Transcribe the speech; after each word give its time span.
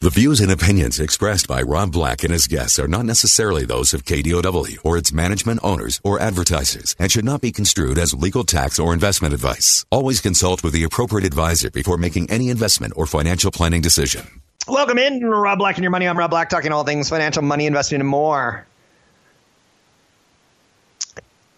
The 0.00 0.10
views 0.10 0.38
and 0.40 0.52
opinions 0.52 1.00
expressed 1.00 1.48
by 1.48 1.60
Rob 1.60 1.90
Black 1.90 2.22
and 2.22 2.32
his 2.32 2.46
guests 2.46 2.78
are 2.78 2.86
not 2.86 3.04
necessarily 3.04 3.64
those 3.64 3.92
of 3.92 4.04
KDOW 4.04 4.78
or 4.84 4.96
its 4.96 5.12
management 5.12 5.58
owners 5.64 6.00
or 6.04 6.20
advertisers 6.20 6.94
and 7.00 7.10
should 7.10 7.24
not 7.24 7.40
be 7.40 7.50
construed 7.50 7.98
as 7.98 8.14
legal 8.14 8.44
tax 8.44 8.78
or 8.78 8.94
investment 8.94 9.34
advice. 9.34 9.84
Always 9.90 10.20
consult 10.20 10.62
with 10.62 10.72
the 10.72 10.84
appropriate 10.84 11.26
advisor 11.26 11.68
before 11.72 11.96
making 11.96 12.30
any 12.30 12.48
investment 12.48 12.92
or 12.94 13.06
financial 13.06 13.50
planning 13.50 13.80
decision. 13.80 14.40
Welcome 14.68 14.98
in, 14.98 15.24
Rob 15.24 15.58
Black 15.58 15.74
and 15.78 15.82
your 15.82 15.90
money. 15.90 16.06
I'm 16.06 16.16
Rob 16.16 16.30
Black, 16.30 16.48
talking 16.48 16.70
all 16.70 16.84
things 16.84 17.08
financial, 17.08 17.42
money, 17.42 17.66
investing, 17.66 17.98
and 17.98 18.08
more. 18.08 18.68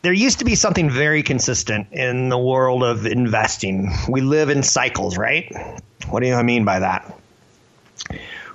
There 0.00 0.14
used 0.14 0.38
to 0.38 0.46
be 0.46 0.54
something 0.54 0.88
very 0.88 1.22
consistent 1.22 1.88
in 1.92 2.30
the 2.30 2.38
world 2.38 2.84
of 2.84 3.04
investing. 3.04 3.92
We 4.09 4.22
live 4.22 4.48
in 4.48 4.62
cycles, 4.62 5.18
right? 5.18 5.54
What 6.09 6.22
do 6.22 6.32
I 6.32 6.42
mean 6.42 6.64
by 6.64 6.78
that? 6.78 7.20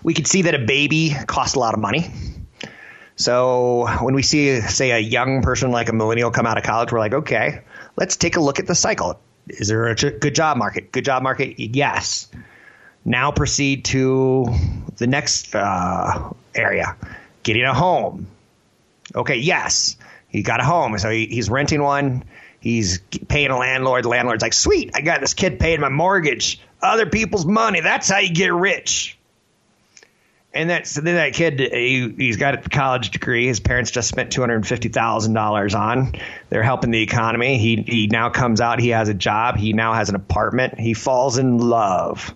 We 0.04 0.13
could 0.13 0.27
see 0.27 0.44
that 0.44 0.55
a 0.55 0.59
baby 0.59 1.16
costs 1.27 1.55
a 1.55 1.59
lot 1.59 1.73
of 1.73 1.80
money. 1.80 2.12
So 3.16 3.88
when 4.01 4.13
we 4.13 4.21
see, 4.21 4.60
say, 4.62 4.91
a 4.91 4.99
young 4.99 5.41
person 5.41 5.71
like 5.71 5.90
a 5.90 5.93
millennial 5.93 6.32
come 6.32 6.46
out 6.46 6.57
of 6.57 6.63
college, 6.63 6.91
we're 6.91 6.99
like, 6.99 7.13
okay, 7.13 7.62
let's 7.96 8.18
take 8.18 8.35
a 8.35 8.41
look 8.41 8.60
at 8.60 8.68
the 8.68 8.76
cycle. 8.76 9.20
Is 9.48 9.68
there 9.68 9.88
a 9.88 9.96
good 9.96 10.35
job 10.35 10.57
market? 10.57 10.91
Good 10.91 11.05
job 11.05 11.23
market? 11.23 11.60
Yes. 11.60 12.27
Now 13.04 13.32
proceed 13.32 13.85
to 13.85 14.48
the 14.98 15.07
next 15.07 15.55
uh, 15.55 16.34
area, 16.54 16.98
getting 17.43 17.63
a 17.63 17.73
home. 17.73 18.27
Okay, 19.16 19.38
yes, 19.38 19.98
he 20.27 20.41
got 20.41 20.60
a 20.60 20.63
home, 20.63 20.98
so 20.98 21.10
he, 21.10 21.27
he's 21.27 21.49
renting 21.49 21.82
one. 21.82 22.23
He's 22.60 22.99
paying 23.27 23.51
a 23.51 23.57
landlord. 23.57 24.04
The 24.04 24.10
landlord's 24.10 24.41
like, 24.41 24.54
sweet, 24.54 24.91
I 24.96 25.01
got 25.01 25.21
this 25.21 25.35
kid 25.35 25.60
paying 25.60 25.79
my 25.79 25.90
mortgage. 25.90 26.60
Other 26.82 27.05
people's 27.05 27.46
money. 27.46 27.82
That's 27.82 28.10
how 28.10 28.18
you 28.18 28.34
get 28.34 28.51
rich 28.51 29.18
and 30.55 30.70
that 30.70 30.87
so 30.87 31.01
then 31.01 31.15
that 31.15 31.34
kid 31.34 31.59
he, 31.59 32.13
he's 32.17 32.37
got 32.37 32.65
a 32.65 32.70
college 32.70 33.11
degree. 33.11 33.45
His 33.45 33.59
parents 33.59 33.91
just 33.91 34.07
spent 34.07 34.31
$250000 34.31 35.79
on. 35.79 36.13
They're 36.49 36.63
helping 36.63 36.91
the 36.91 37.01
economy. 37.01 37.57
He 37.57 37.75
he 37.85 38.07
now 38.07 38.29
comes 38.29 38.61
out. 38.61 38.79
He 38.79 38.89
has 38.89 39.09
a 39.09 39.13
job. 39.13 39.57
He 39.57 39.73
now 39.73 39.93
has 39.93 40.09
an 40.09 40.15
apartment. 40.15 40.79
He 40.79 40.93
falls 40.93 41.37
in 41.37 41.57
love. 41.57 42.33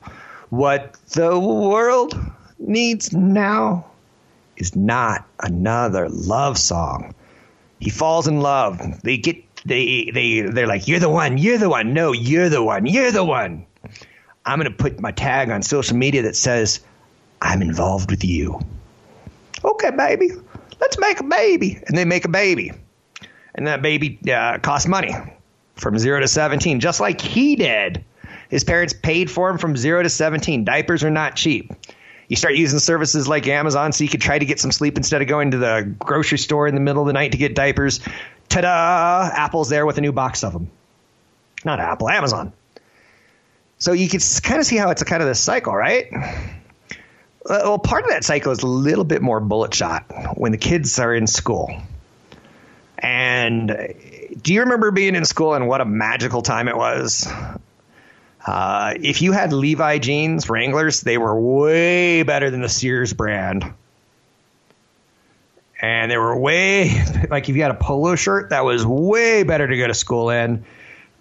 What 0.49 0.93
the 1.11 1.39
world 1.39 2.19
needs 2.59 3.13
now 3.13 3.85
is 4.57 4.75
not 4.75 5.25
another 5.39 6.09
love 6.09 6.57
song. 6.57 7.15
He 7.79 7.89
falls 7.89 8.27
in 8.27 8.41
love. 8.41 9.01
They 9.01 9.17
get 9.17 9.43
they 9.65 10.11
they 10.13 10.41
they're 10.41 10.67
like 10.67 10.89
you're 10.89 10.99
the 10.99 11.09
one. 11.09 11.37
You're 11.37 11.57
the 11.57 11.69
one. 11.69 11.93
No 11.93 12.11
you're 12.11 12.49
the 12.49 12.61
one. 12.61 12.85
You're 12.85 13.11
the 13.11 13.23
one. 13.23 13.65
I'm 14.45 14.59
going 14.59 14.71
to 14.71 14.75
put 14.75 14.99
my 14.99 15.11
tag 15.11 15.51
on 15.51 15.61
social 15.61 15.95
media 15.95 16.23
that 16.23 16.35
says 16.35 16.79
I'm 17.41 17.61
involved 17.61 18.11
with 18.11 18.23
you. 18.23 18.59
Okay, 19.63 19.91
baby, 19.91 20.31
let's 20.79 20.97
make 20.99 21.19
a 21.19 21.23
baby. 21.23 21.79
And 21.87 21.97
they 21.97 22.05
make 22.05 22.25
a 22.25 22.29
baby. 22.29 22.71
And 23.55 23.67
that 23.67 23.81
baby 23.81 24.19
uh, 24.31 24.59
costs 24.59 24.87
money 24.87 25.13
from 25.75 25.97
zero 25.97 26.19
to 26.19 26.27
17, 26.27 26.79
just 26.79 26.99
like 26.99 27.21
he 27.21 27.55
did. 27.55 28.03
His 28.49 28.63
parents 28.63 28.93
paid 28.93 29.29
for 29.29 29.49
him 29.49 29.57
from 29.57 29.77
zero 29.77 30.01
to 30.01 30.09
17. 30.09 30.65
Diapers 30.65 31.03
are 31.03 31.09
not 31.09 31.35
cheap. 31.35 31.71
You 32.27 32.35
start 32.35 32.55
using 32.55 32.79
services 32.79 33.27
like 33.27 33.47
Amazon 33.47 33.91
so 33.91 34.03
you 34.03 34.09
could 34.09 34.21
try 34.21 34.37
to 34.37 34.45
get 34.45 34.59
some 34.59 34.71
sleep 34.71 34.97
instead 34.97 35.21
of 35.21 35.27
going 35.27 35.51
to 35.51 35.57
the 35.57 35.95
grocery 35.99 36.37
store 36.37 36.67
in 36.67 36.75
the 36.75 36.81
middle 36.81 37.01
of 37.01 37.07
the 37.07 37.13
night 37.13 37.31
to 37.31 37.37
get 37.37 37.55
diapers. 37.55 37.99
Ta 38.49 38.61
da! 38.61 39.29
Apple's 39.33 39.69
there 39.69 39.85
with 39.85 39.97
a 39.97 40.01
new 40.01 40.11
box 40.11 40.43
of 40.43 40.53
them. 40.53 40.69
Not 41.65 41.79
Apple, 41.79 42.09
Amazon. 42.09 42.53
So 43.79 43.93
you 43.93 44.09
can 44.09 44.19
kind 44.43 44.59
of 44.59 44.65
see 44.65 44.77
how 44.77 44.89
it's 44.91 45.01
a 45.01 45.05
kind 45.05 45.21
of 45.21 45.27
this 45.27 45.39
cycle, 45.39 45.75
right? 45.75 46.07
Uh, 47.45 47.59
well, 47.63 47.79
part 47.79 48.03
of 48.03 48.09
that 48.09 48.23
cycle 48.23 48.51
is 48.51 48.59
a 48.59 48.67
little 48.67 49.05
bit 49.05 49.21
more 49.21 49.39
bullet 49.39 49.73
shot 49.73 50.37
when 50.37 50.51
the 50.51 50.57
kids 50.57 50.99
are 50.99 51.13
in 51.13 51.25
school. 51.25 51.81
And 52.97 53.67
do 54.41 54.53
you 54.53 54.61
remember 54.61 54.91
being 54.91 55.15
in 55.15 55.25
school 55.25 55.53
and 55.53 55.67
what 55.67 55.81
a 55.81 55.85
magical 55.85 56.41
time 56.41 56.67
it 56.67 56.75
was? 56.75 57.31
Uh, 58.45 58.93
if 58.99 59.21
you 59.21 59.31
had 59.31 59.53
Levi 59.53 59.99
jeans, 59.99 60.49
Wranglers, 60.49 61.01
they 61.01 61.17
were 61.17 61.39
way 61.39 62.23
better 62.23 62.49
than 62.49 62.61
the 62.61 62.69
Sears 62.69 63.13
brand. 63.13 63.73
And 65.81 66.11
they 66.11 66.17
were 66.17 66.37
way, 66.37 67.03
like 67.29 67.47
if 67.47 67.55
you 67.55 67.61
had 67.61 67.71
a 67.71 67.75
polo 67.75 68.15
shirt, 68.15 68.49
that 68.49 68.65
was 68.65 68.85
way 68.85 69.43
better 69.43 69.67
to 69.67 69.77
go 69.77 69.87
to 69.87 69.93
school 69.93 70.29
in 70.29 70.65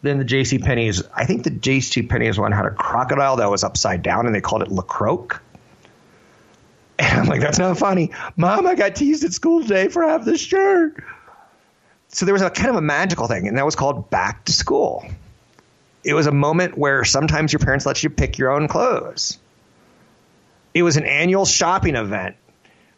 than 0.02 0.18
the 0.18 0.24
J.C. 0.24 0.58
Penney's. 0.58 1.02
I 1.14 1.26
think 1.26 1.44
the 1.44 1.50
J.C. 1.50 2.02
Penney's 2.02 2.38
one 2.38 2.52
had 2.52 2.66
a 2.66 2.70
crocodile 2.70 3.36
that 3.36 3.50
was 3.50 3.64
upside 3.64 4.02
down 4.02 4.26
and 4.26 4.34
they 4.34 4.40
called 4.40 4.62
it 4.62 4.68
LeCroc. 4.68 5.40
And 6.98 7.20
I'm 7.20 7.26
like, 7.26 7.40
that's 7.40 7.58
not 7.58 7.78
funny. 7.78 8.10
Mom, 8.36 8.66
I 8.66 8.74
got 8.74 8.96
teased 8.96 9.24
at 9.24 9.32
school 9.32 9.62
today 9.62 9.88
for 9.88 10.02
having 10.02 10.26
this 10.26 10.40
shirt. 10.40 11.02
So 12.08 12.26
there 12.26 12.32
was 12.32 12.42
a 12.42 12.50
kind 12.50 12.70
of 12.70 12.76
a 12.76 12.80
magical 12.80 13.26
thing, 13.26 13.46
and 13.46 13.56
that 13.56 13.64
was 13.64 13.76
called 13.76 14.10
back 14.10 14.44
to 14.46 14.52
school. 14.52 15.06
It 16.02 16.14
was 16.14 16.26
a 16.26 16.32
moment 16.32 16.76
where 16.76 17.04
sometimes 17.04 17.52
your 17.52 17.60
parents 17.60 17.84
let 17.86 18.02
you 18.02 18.10
pick 18.10 18.38
your 18.38 18.50
own 18.50 18.66
clothes. 18.66 19.38
It 20.74 20.82
was 20.82 20.96
an 20.96 21.04
annual 21.04 21.44
shopping 21.44 21.96
event. 21.96 22.36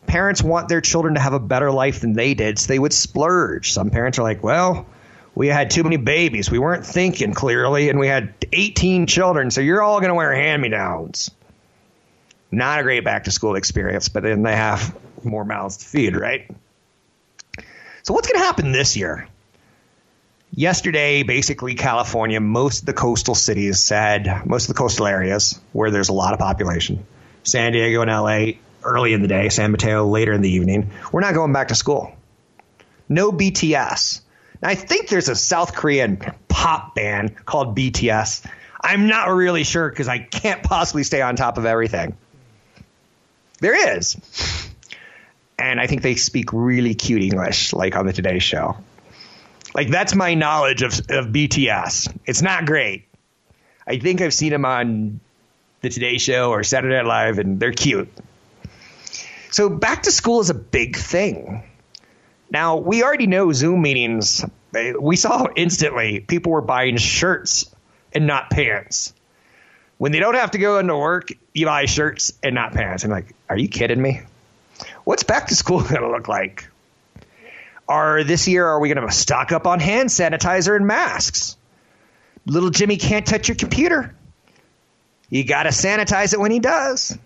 Parents 0.07 0.43
want 0.43 0.69
their 0.69 0.81
children 0.81 1.15
to 1.15 1.21
have 1.21 1.33
a 1.33 1.41
better 1.41 1.71
life 1.71 2.01
than 2.01 2.13
they 2.15 2.35
did, 2.35 2.59
so 2.59 2.69
they 2.69 2.79
would 2.79 2.93
splurge. 2.93 3.73
Some 3.73 3.91
parents 3.91 4.19
are 4.19 4.23
like, 4.23 4.43
well, 4.43 4.87
we 5.35 5.49
had 5.49 5.71
too 5.71 5.83
many 5.83 5.97
babies. 5.97 6.51
We 6.51 6.59
weren't 6.59 6.87
thinking 6.87 7.35
clearly, 7.35 7.89
and 7.89 7.99
we 7.99 8.07
had 8.07 8.35
18 8.53 9.07
children, 9.07 9.51
so 9.51 9.61
you're 9.61 9.83
all 9.83 10.01
going 10.01 10.11
to 10.11 10.15
wear 10.15 10.35
hand 10.35 10.63
me 10.63 10.69
downs. 10.69 11.31
Not 12.51 12.81
a 12.81 12.83
great 12.83 13.05
back 13.05 13.25
to 13.25 13.31
school 13.31 13.55
experience, 13.55 14.09
but 14.09 14.23
then 14.23 14.43
they 14.43 14.57
have 14.57 14.97
more 15.25 15.45
mouths 15.45 15.79
to 15.79 15.87
feed, 15.87 16.17
right? 16.17 16.51
So 18.03 18.15
what's 18.15 18.29
going 18.29 18.41
to 18.41 18.47
happen 18.47 18.73
this 18.73 18.97
year? 18.97 19.29
Yesterday, 20.53 21.23
basically, 21.23 21.75
California, 21.75 22.41
most 22.41 22.81
of 22.81 22.87
the 22.87 22.93
coastal 22.93 23.37
cities 23.37 23.79
said, 23.79 24.43
most 24.47 24.65
of 24.69 24.75
the 24.75 24.79
coastal 24.79 25.07
areas 25.07 25.61
where 25.73 25.93
there's 25.93 26.09
a 26.09 26.13
lot 26.13 26.33
of 26.33 26.41
population, 26.41 27.07
San 27.45 27.73
Diego 27.73 28.03
and 28.03 28.11
LA 28.11 28.59
early 28.83 29.13
in 29.13 29.23
the 29.23 29.29
day, 29.29 29.49
San 29.49 29.71
Mateo 29.71 30.07
later 30.07 30.33
in 30.33 30.41
the 30.41 30.51
evening, 30.51 30.91
we're 31.13 31.21
not 31.21 31.35
going 31.35 31.53
back 31.53 31.69
to 31.69 31.77
school. 31.77 32.17
No 33.09 33.31
BTS. 33.31 34.23
I 34.63 34.75
think 34.75 35.09
there's 35.09 35.29
a 35.29 35.37
South 35.37 35.75
Korean 35.75 36.19
pop 36.49 36.95
band 36.95 37.45
called 37.47 37.77
BTS. 37.77 38.45
I'm 38.81 39.07
not 39.07 39.29
really 39.29 39.65
sure 39.65 39.89
because 39.89 40.09
I 40.09 40.19
can't 40.19 40.63
possibly 40.63 41.05
stay 41.05 41.23
on 41.23 41.37
top 41.37 41.59
of 41.59 41.65
everything. 41.65 42.17
There 43.61 43.97
is. 43.97 44.17
And 45.59 45.79
I 45.79 45.87
think 45.87 46.03
they 46.03 46.15
speak 46.15 46.53
really 46.53 46.95
cute 46.95 47.23
English, 47.23 47.73
like 47.75 47.95
on 47.95 48.07
the 48.07 48.13
Today 48.13 48.39
Show. 48.39 48.77
Like 49.75 49.89
that's 49.89 50.15
my 50.15 50.35
knowledge 50.35 50.83
of, 50.83 50.95
of 51.11 51.27
BTS. 51.27 52.17
It's 52.25 52.43
not 52.43 52.65
great. 52.65 53.07
I 53.87 53.99
think 53.99 54.21
I've 54.21 54.35
seen 54.35 54.51
them 54.51 54.65
on 54.65 55.21
the 55.83 55.91
Today 55.91 56.19
Show 56.19 56.51
or 56.51 56.65
Saturday 56.65 56.97
Night 56.97 57.07
Live, 57.07 57.39
and 57.39 57.61
they're 57.61 57.73
cute. 57.73 58.09
So 59.51 59.69
back 59.69 60.05
to 60.05 60.13
school 60.13 60.41
is 60.41 60.49
a 60.49 60.55
big 60.55 60.97
thing. 60.97 61.63
Now 62.51 62.77
we 62.77 63.03
already 63.03 63.27
know 63.27 63.53
Zoom 63.53 63.83
meetings. 63.83 64.45
We 64.99 65.17
saw 65.17 65.49
instantly 65.55 66.21
people 66.21 66.53
were 66.53 66.63
buying 66.63 66.97
shirts 66.97 67.71
and 68.13 68.27
not 68.27 68.51
pants 68.51 69.13
when 70.01 70.13
they 70.13 70.19
don't 70.19 70.35
have 70.35 70.53
to 70.53 70.59
go 70.59 70.79
into 70.79 70.97
work, 70.97 71.29
you 71.53 71.67
buy 71.67 71.85
shirts 71.85 72.33
and 72.43 72.55
not 72.55 72.73
pants. 72.73 73.05
I'm 73.05 73.11
like, 73.11 73.35
are 73.51 73.59
you 73.59 73.69
kidding 73.69 74.01
me? 74.01 74.23
What's 75.03 75.25
back 75.25 75.49
to 75.49 75.57
school 75.57 75.81
going 75.83 76.01
to 76.01 76.11
look 76.11 76.29
like? 76.29 76.69
Are 77.89 78.23
this 78.23 78.47
year 78.47 78.65
are 78.65 78.79
we 78.79 78.93
going 78.95 79.05
to 79.05 79.13
stock 79.13 79.51
up 79.51 79.67
on 79.67 79.81
hand 79.81 80.09
sanitizer 80.09 80.77
and 80.77 80.87
masks? 80.87 81.57
Little 82.47 82.71
Jimmy 82.71 82.97
can't 82.97 83.27
touch 83.27 83.49
your 83.49 83.57
computer. 83.57 84.15
You 85.29 85.45
got 85.45 85.65
to 85.65 85.71
sanitize 85.71 86.33
it 86.33 86.39
when 86.39 86.53
he 86.53 86.61
does. 86.61 87.19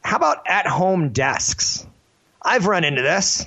How 0.00 0.16
about 0.16 0.46
at 0.46 0.68
home 0.68 1.08
desks? 1.08 1.84
I've 2.40 2.66
run 2.66 2.84
into 2.84 3.02
this. 3.02 3.44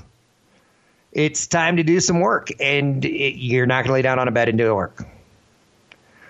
It's 1.14 1.48
time 1.48 1.78
to 1.78 1.84
do 1.84 2.02
some 2.02 2.20
work, 2.20 2.50
and 2.60 3.04
it, 3.06 3.38
you're 3.38 3.66
not 3.66 3.86
going 3.86 3.88
to 3.88 3.94
lay 3.94 4.02
down 4.02 4.20
on 4.20 4.28
a 4.28 4.32
bed 4.32 4.50
and 4.50 4.58
do 4.58 4.66
the 4.66 4.76
work. 4.76 5.08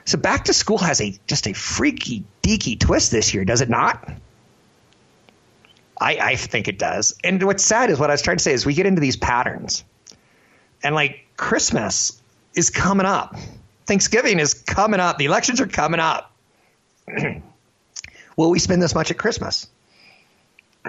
So 0.05 0.19
back 0.19 0.45
to 0.45 0.53
school 0.53 0.77
has 0.77 1.01
a 1.01 1.17
just 1.25 1.47
a 1.47 1.53
freaky 1.53 2.23
deaky 2.43 2.79
twist 2.79 3.11
this 3.11 3.33
year, 3.33 3.45
does 3.45 3.61
it 3.61 3.69
not? 3.69 4.07
I, 5.99 6.17
I 6.17 6.35
think 6.35 6.67
it 6.67 6.77
does. 6.77 7.15
And 7.23 7.41
what's 7.43 7.63
sad 7.63 7.89
is 7.89 7.99
what 7.99 8.09
I 8.09 8.13
was 8.13 8.21
trying 8.21 8.37
to 8.37 8.43
say 8.43 8.53
is 8.53 8.65
we 8.65 8.73
get 8.73 8.85
into 8.85 9.01
these 9.01 9.17
patterns. 9.17 9.83
And 10.83 10.93
like 10.93 11.25
Christmas 11.37 12.21
is 12.53 12.69
coming 12.69 13.05
up. 13.05 13.35
Thanksgiving 13.85 14.39
is 14.39 14.53
coming 14.53 14.99
up. 14.99 15.17
The 15.17 15.25
elections 15.25 15.61
are 15.61 15.67
coming 15.67 15.99
up. 15.99 16.31
will 18.37 18.49
we 18.49 18.59
spend 18.59 18.81
this 18.81 18.93
much 18.93 19.11
at 19.11 19.17
Christmas? 19.17 19.67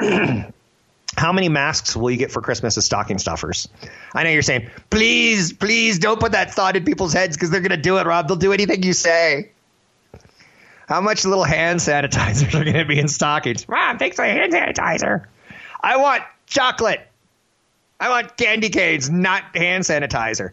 How 1.16 1.32
many 1.32 1.48
masks 1.48 1.96
will 1.96 2.10
you 2.10 2.16
get 2.16 2.30
for 2.30 2.42
Christmas 2.42 2.76
as 2.76 2.84
stocking 2.84 3.18
stuffers? 3.18 3.68
I 4.14 4.24
know 4.24 4.30
you're 4.30 4.42
saying, 4.42 4.70
please, 4.90 5.52
please 5.52 5.98
don't 5.98 6.20
put 6.20 6.32
that 6.32 6.52
thought 6.52 6.76
in 6.76 6.84
people's 6.84 7.12
heads 7.12 7.36
because 7.36 7.50
they're 7.50 7.62
going 7.62 7.70
to 7.70 7.76
do 7.76 7.96
it, 7.98 8.06
Rob. 8.06 8.28
They'll 8.28 8.36
do 8.36 8.52
anything 8.52 8.82
you 8.82 8.92
say. 8.92 9.50
How 10.88 11.00
much 11.02 11.26
little 11.26 11.44
hand 11.44 11.80
sanitizers 11.80 12.58
are 12.58 12.64
going 12.64 12.76
to 12.76 12.86
be 12.86 12.98
in 12.98 13.08
stockings? 13.08 13.68
Rob, 13.68 13.98
thanks 13.98 14.16
for 14.16 14.24
hand 14.24 14.54
sanitizer. 14.54 15.26
I 15.78 15.98
want 15.98 16.22
chocolate. 16.46 17.06
I 18.00 18.08
want 18.08 18.38
candy 18.38 18.70
canes, 18.70 19.10
not 19.10 19.54
hand 19.54 19.84
sanitizer. 19.84 20.52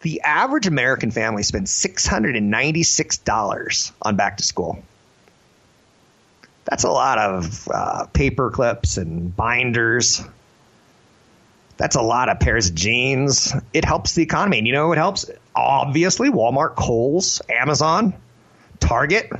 The 0.00 0.22
average 0.22 0.66
American 0.66 1.10
family 1.10 1.42
spends 1.42 1.70
$696 1.70 3.92
on 4.00 4.16
back 4.16 4.38
to 4.38 4.42
school. 4.42 4.82
That's 6.64 6.84
a 6.84 6.90
lot 6.90 7.18
of 7.18 7.68
uh, 7.68 8.06
paper 8.06 8.50
clips 8.50 8.96
and 8.96 9.36
binders. 9.36 10.24
That's 11.76 11.96
a 11.96 12.02
lot 12.02 12.30
of 12.30 12.40
pairs 12.40 12.70
of 12.70 12.74
jeans. 12.74 13.54
It 13.74 13.84
helps 13.84 14.14
the 14.14 14.22
economy. 14.22 14.56
And 14.58 14.66
you 14.66 14.72
know 14.72 14.88
what 14.88 14.96
helps? 14.96 15.30
Obviously, 15.54 16.30
Walmart, 16.30 16.74
Kohl's, 16.74 17.42
Amazon, 17.50 18.14
Target, 18.80 19.30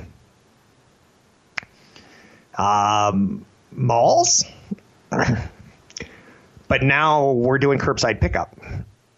um, 2.57 3.45
malls. 3.71 4.45
but 5.09 6.83
now 6.83 7.31
we're 7.31 7.57
doing 7.57 7.79
curbside 7.79 8.19
pickup. 8.19 8.57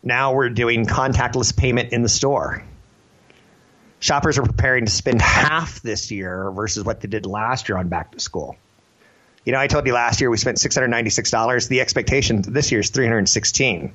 Now 0.04 0.34
we're 0.34 0.50
doing 0.50 0.86
contactless 0.86 1.56
payment 1.56 1.94
in 1.94 2.01
the 2.01 2.10
store. 2.10 2.63
Shoppers 4.00 4.38
are 4.38 4.44
preparing 4.44 4.86
to 4.86 4.92
spend 4.92 5.22
half 5.22 5.81
this 5.81 6.12
year 6.12 6.51
versus 6.51 6.84
what 6.84 7.01
they 7.01 7.07
did 7.07 7.25
last 7.25 7.68
year 7.68 7.78
on 7.78 7.88
back 7.88 8.12
to 8.12 8.19
school. 8.19 8.56
You 9.44 9.54
know, 9.54 9.60
I 9.60 9.68
told 9.68 9.88
you 9.88 9.94
last 9.94 10.22
year 10.22 10.30
we 10.30 10.38
spent 10.38 10.57
$696. 10.57 11.68
The 11.68 11.81
expectation 11.81 12.42
this 12.42 12.72
year 12.72 12.81
is 12.81 12.89
316. 12.89 13.94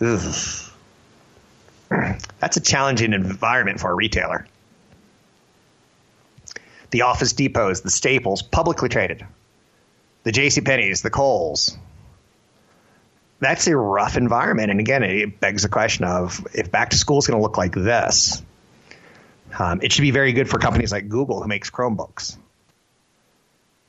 Ugh. 0.00 0.64
That's 2.38 2.56
a 2.56 2.60
challenging 2.60 3.14
environment 3.14 3.80
for 3.80 3.90
a 3.90 3.94
retailer. 3.94 4.46
The 6.90 7.02
Office 7.02 7.32
Depots, 7.32 7.80
the 7.80 7.90
Staples, 7.90 8.42
publicly 8.42 8.88
traded. 8.88 9.26
The 10.24 10.32
J.C. 10.32 10.60
Penney's, 10.60 11.02
the 11.02 11.10
Kohl's, 11.10 11.76
that's 13.40 13.66
a 13.66 13.76
rough 13.76 14.16
environment. 14.16 14.70
And 14.70 14.80
again, 14.80 15.02
it 15.02 15.40
begs 15.40 15.62
the 15.62 15.68
question 15.68 16.04
of 16.04 16.46
if 16.54 16.70
back 16.70 16.90
to 16.90 16.96
school 16.96 17.18
is 17.18 17.26
going 17.26 17.38
to 17.38 17.42
look 17.42 17.56
like 17.56 17.72
this, 17.72 18.42
um, 19.58 19.80
it 19.82 19.92
should 19.92 20.02
be 20.02 20.10
very 20.10 20.32
good 20.32 20.48
for 20.48 20.58
companies 20.58 20.92
like 20.92 21.08
Google 21.08 21.40
who 21.40 21.48
makes 21.48 21.70
Chromebooks. 21.70 22.36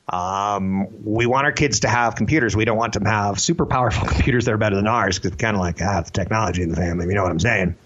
Um, 0.08 1.04
we 1.04 1.26
want 1.26 1.46
our 1.46 1.52
kids 1.52 1.80
to 1.80 1.88
have 1.88 2.16
computers. 2.16 2.56
We 2.56 2.64
don't 2.64 2.76
want 2.76 2.94
them 2.94 3.04
to 3.04 3.10
have 3.10 3.38
super 3.38 3.66
powerful 3.66 4.08
computers 4.08 4.44
that 4.46 4.52
are 4.52 4.58
better 4.58 4.76
than 4.76 4.86
ours 4.86 5.18
because 5.18 5.32
it's 5.32 5.40
kind 5.40 5.56
of 5.56 5.60
like, 5.60 5.80
ah, 5.80 6.00
the 6.00 6.10
technology 6.10 6.62
in 6.62 6.70
the 6.70 6.76
family. 6.76 7.06
You 7.06 7.14
know 7.14 7.22
what 7.22 7.30
I'm 7.30 7.40
saying? 7.40 7.76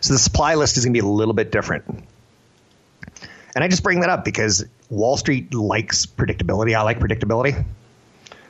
So 0.00 0.12
the 0.12 0.18
supply 0.18 0.54
list 0.54 0.76
is 0.76 0.84
going 0.84 0.92
to 0.92 1.00
be 1.00 1.06
a 1.06 1.10
little 1.10 1.34
bit 1.34 1.50
different. 1.50 1.84
And 3.56 3.64
I 3.64 3.68
just 3.68 3.82
bring 3.82 4.00
that 4.00 4.10
up 4.10 4.24
because 4.24 4.64
Wall 4.88 5.16
Street 5.16 5.52
likes 5.52 6.06
predictability. 6.06 6.76
I 6.76 6.82
like 6.82 7.00
predictability 7.00 7.64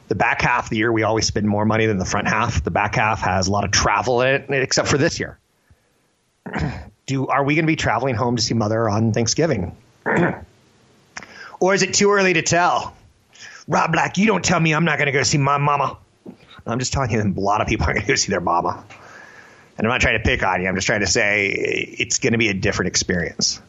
the 0.08 0.14
back 0.14 0.42
half 0.42 0.64
of 0.64 0.70
the 0.70 0.76
year 0.76 0.92
we 0.92 1.02
always 1.02 1.26
spend 1.26 1.46
more 1.46 1.64
money 1.64 1.86
than 1.86 1.98
the 1.98 2.04
front 2.04 2.28
half. 2.28 2.62
The 2.62 2.70
back 2.70 2.94
half 2.94 3.20
has 3.20 3.48
a 3.48 3.52
lot 3.52 3.64
of 3.64 3.70
travel 3.70 4.22
in 4.22 4.28
it, 4.28 4.50
except 4.50 4.88
for 4.88 4.98
this 4.98 5.18
year. 5.18 5.38
Do 7.06 7.26
are 7.28 7.44
we 7.44 7.54
going 7.54 7.64
to 7.64 7.70
be 7.70 7.76
traveling 7.76 8.14
home 8.14 8.36
to 8.36 8.42
see 8.42 8.54
mother 8.54 8.88
on 8.88 9.12
Thanksgiving? 9.12 9.76
or 11.60 11.74
is 11.74 11.82
it 11.82 11.94
too 11.94 12.10
early 12.10 12.34
to 12.34 12.42
tell? 12.42 12.96
Rob 13.68 13.92
Black, 13.92 14.18
you 14.18 14.26
don't 14.26 14.44
tell 14.44 14.60
me 14.60 14.74
I'm 14.74 14.84
not 14.84 14.98
going 14.98 15.06
to 15.06 15.12
go 15.12 15.22
see 15.22 15.38
my 15.38 15.58
mama. 15.58 15.98
I'm 16.66 16.80
just 16.80 16.92
telling 16.92 17.10
you, 17.10 17.20
a 17.20 17.40
lot 17.40 17.60
of 17.60 17.68
people 17.68 17.86
are 17.88 17.92
going 17.92 18.02
to 18.02 18.08
go 18.08 18.14
see 18.16 18.30
their 18.30 18.40
mama. 18.40 18.84
And 19.78 19.86
I'm 19.86 19.90
not 19.90 20.00
trying 20.00 20.18
to 20.18 20.24
pick 20.24 20.42
on 20.42 20.62
you. 20.62 20.68
I'm 20.68 20.74
just 20.74 20.86
trying 20.86 21.00
to 21.00 21.06
say 21.06 21.48
it's 21.48 22.18
going 22.18 22.32
to 22.32 22.38
be 22.38 22.48
a 22.48 22.54
different 22.54 22.88
experience. 22.88 23.60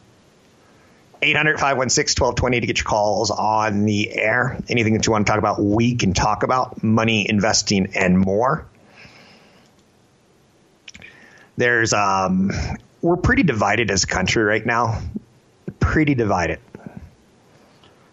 800 1.20 1.58
516 1.58 2.22
1220 2.22 2.60
to 2.60 2.66
get 2.66 2.78
your 2.78 2.84
calls 2.84 3.30
on 3.30 3.84
the 3.84 4.12
air. 4.12 4.58
Anything 4.68 4.94
that 4.94 5.06
you 5.06 5.12
want 5.12 5.26
to 5.26 5.30
talk 5.30 5.38
about, 5.38 5.60
we 5.60 5.96
can 5.96 6.14
talk 6.14 6.42
about 6.42 6.82
money, 6.82 7.28
investing, 7.28 7.96
and 7.96 8.18
more. 8.18 8.66
There's, 11.56 11.92
um, 11.92 12.52
we're 13.02 13.16
pretty 13.16 13.42
divided 13.42 13.90
as 13.90 14.04
a 14.04 14.06
country 14.06 14.44
right 14.44 14.64
now. 14.64 15.00
Pretty 15.80 16.14
divided. 16.14 16.60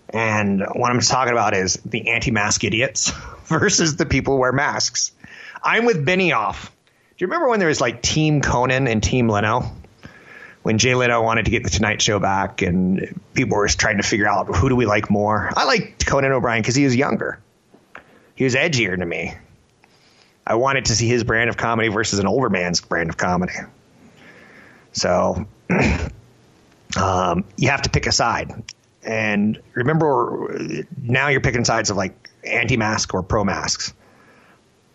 And 0.10 0.64
what 0.74 0.92
I'm 0.92 1.00
talking 1.00 1.34
about 1.34 1.56
is 1.56 1.76
the 1.86 2.10
anti 2.10 2.32
mask 2.32 2.64
idiots 2.64 3.12
versus 3.46 3.98
the 3.98 4.06
people 4.06 4.36
who 4.36 4.40
wear 4.40 4.52
masks. 4.52 5.12
I'm 5.64 5.86
with 5.86 6.06
Benioff. 6.06 6.66
Do 6.66 7.24
you 7.24 7.28
remember 7.28 7.50
when 7.50 7.60
there 7.60 7.70
was 7.70 7.82
like 7.82 8.02
Team 8.02 8.42
Conan 8.42 8.88
and 8.88 9.02
Team 9.02 9.30
Leno? 9.30 9.72
When 10.66 10.80
Jay 10.80 10.96
Leno 10.96 11.22
wanted 11.22 11.46
to 11.46 11.52
get 11.52 11.64
the 11.64 11.70
Tonight 11.70 12.02
Show 12.02 12.18
back, 12.18 12.64
and 12.64 13.22
people 13.36 13.56
were 13.56 13.68
trying 13.68 13.98
to 13.98 14.04
figure 14.04 14.28
out 14.28 14.48
who 14.56 14.68
do 14.68 14.76
we 14.76 14.88
like 14.88 15.12
more. 15.12 15.52
I 15.56 15.66
liked 15.66 16.08
Conan 16.08 16.32
O'Brien 16.32 16.64
because 16.64 16.74
he 16.74 16.84
was 16.86 16.96
younger. 16.96 17.40
He 18.34 18.46
was 18.46 18.56
edgier 18.56 18.98
to 18.98 19.06
me. 19.06 19.36
I 20.44 20.56
wanted 20.56 20.86
to 20.86 20.96
see 20.96 21.08
his 21.08 21.24
brand 21.24 21.52
of 21.52 21.58
comedy 21.58 21.90
versus 21.90 22.18
an 22.18 22.26
older 22.26 22.50
man's 22.50 22.82
brand 22.82 23.12
of 23.12 23.18
comedy. 23.18 23.54
So 24.94 25.46
um, 27.00 27.46
you 27.58 27.70
have 27.70 27.84
to 27.84 27.92
pick 27.92 28.08
a 28.08 28.12
side. 28.12 28.52
And 29.04 29.62
remember, 29.76 30.84
now 31.00 31.28
you're 31.28 31.42
picking 31.42 31.64
sides 31.64 31.92
of 31.92 31.98
like 31.98 32.32
anti 32.44 32.76
mask 32.76 33.14
or 33.14 33.22
pro 33.22 33.44
masks. 33.44 33.94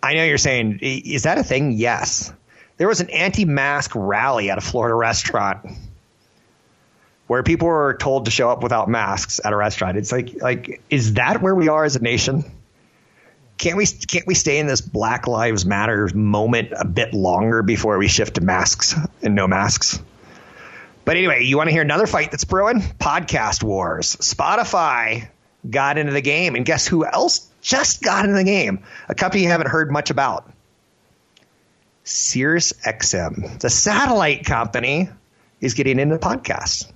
I 0.03 0.15
know 0.15 0.25
you're 0.25 0.37
saying, 0.37 0.81
is 0.83 1.23
that 1.23 1.39
a 1.39 1.45
thing? 1.45 1.71
Yes. 1.71 2.33
There 2.81 2.89
was 2.89 3.03
an 3.03 3.11
anti-mask 3.11 3.93
rally 3.95 4.49
at 4.49 4.57
a 4.57 4.63
Florida 4.63 4.95
restaurant 4.95 5.69
where 7.27 7.43
people 7.43 7.69
were 7.69 7.93
told 8.01 8.25
to 8.25 8.31
show 8.31 8.49
up 8.49 8.63
without 8.63 8.89
masks 8.89 9.39
at 9.45 9.53
a 9.53 9.57
restaurant. 9.57 9.99
It's 9.99 10.11
like 10.11 10.41
like 10.41 10.81
is 10.89 11.13
that 11.13 11.43
where 11.43 11.55
we 11.55 11.69
are 11.69 11.85
as 11.85 11.97
a 11.97 12.03
nation? 12.03 12.43
Can't 13.59 13.77
we 13.77 13.85
can't 13.85 14.27
we 14.27 14.35
stay 14.35 14.59
in 14.59 14.67
this 14.67 14.81
Black 14.81 15.29
Lives 15.29 15.67
Matter 15.67 16.09
moment 16.15 16.73
a 16.75 16.87
bit 16.87 17.13
longer 17.13 17.63
before 17.63 17.99
we 17.99 18.09
shift 18.09 18.37
to 18.37 18.41
masks 18.41 18.95
and 19.21 19.35
no 19.35 19.47
masks? 19.47 20.01
But 21.05 21.19
anyway, 21.19 21.45
you 21.45 21.59
want 21.59 21.69
to 21.69 21.73
hear 21.73 21.83
another 21.83 22.07
fight 22.07 22.31
that's 22.31 22.45
brewing? 22.45 22.81
Podcast 22.81 23.63
wars. 23.63 24.17
Spotify 24.17 25.29
got 25.69 25.99
into 25.99 26.15
the 26.15 26.23
game, 26.23 26.55
and 26.55 26.65
guess 26.65 26.87
who 26.87 27.05
else 27.05 27.47
just 27.61 28.03
got 28.03 28.25
into 28.25 28.39
the 28.39 28.45
game? 28.45 28.85
A 29.11 29.15
company 29.15 29.43
you 29.43 29.51
haven't 29.51 29.69
heard 29.69 29.93
much 29.93 30.09
about. 30.09 30.51
Sirius 32.05 32.73
XM, 32.73 33.59
the 33.61 33.71
satellite 33.71 34.45
company, 34.45 35.09
is 35.61 35.75
getting 35.75 35.99
into 35.99 36.19
podcasts. 36.19 36.91